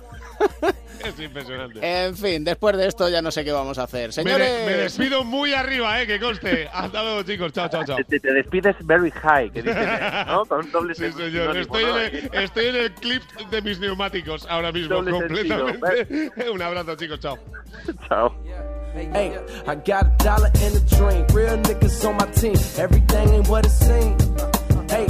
[1.00, 1.78] Es impresionante.
[1.82, 4.08] En fin, después de esto ya no sé qué vamos a hacer.
[4.08, 6.68] Me, Señores, de- me despido muy arriba, eh, que conste.
[6.70, 7.52] Hasta luego, chicos.
[7.54, 7.96] Chao, chao, chao.
[8.06, 9.88] Te, te despides very high, que dicen,
[10.26, 10.44] ¿no?
[10.44, 11.30] Con un doble Sí, señor.
[11.30, 11.98] sinónimo, Estoy, ¿no?
[12.00, 16.50] en el, estoy en el clip de mis neumáticos ahora mismo, Doble sentido, completamente.
[16.52, 17.18] Un abrazo, chicos.
[17.18, 17.38] Chao.
[18.06, 18.34] Chao.
[18.94, 19.32] Hey,
[19.66, 21.24] I got a dollar and a dream.
[21.32, 22.56] Real niggas on my team.
[22.76, 24.22] Everything ain't what it seems.
[24.90, 25.06] Hey,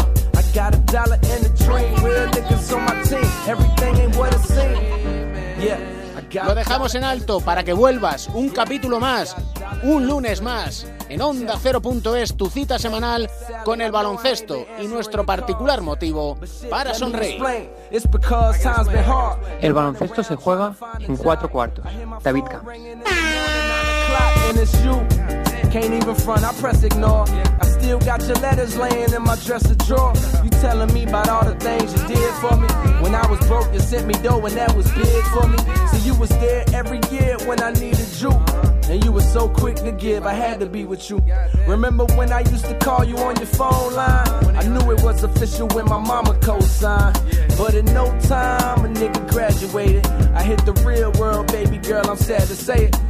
[0.53, 1.94] got a dollar and a dream.
[2.05, 3.24] Real niggas on my team.
[3.46, 5.64] Everything ain't what it seems.
[5.64, 5.78] Yeah.
[6.16, 9.36] I got lo dejamos en alto para que vuelvas un capítulo más,
[9.82, 13.30] un lunes más, en Onda 0.es, tu cita semanal
[13.64, 16.38] con el baloncesto y nuestro particular motivo
[16.68, 17.42] para sonreír.
[19.61, 21.84] El baloncesto se juega en cuatro cuartos.
[22.22, 23.99] David Camps.
[24.48, 25.30] And it's you.
[25.70, 27.26] Can't even front, I press ignore.
[27.61, 30.12] I still got your letters laying in my dresser drawer.
[30.42, 32.66] You telling me about all the things you did for me.
[33.02, 35.58] When I was broke, you sent me dough and that was big for me.
[35.92, 38.32] So you was there every year when I needed you.
[38.90, 41.22] And you were so quick to give, I had to be with you.
[41.68, 44.56] Remember when I used to call you on your phone line?
[44.56, 47.20] I knew it was official when my mama co-signed.
[47.56, 50.04] But in no time, a nigga graduated.
[50.34, 53.09] I hit the real world, baby girl, I'm sad to say it.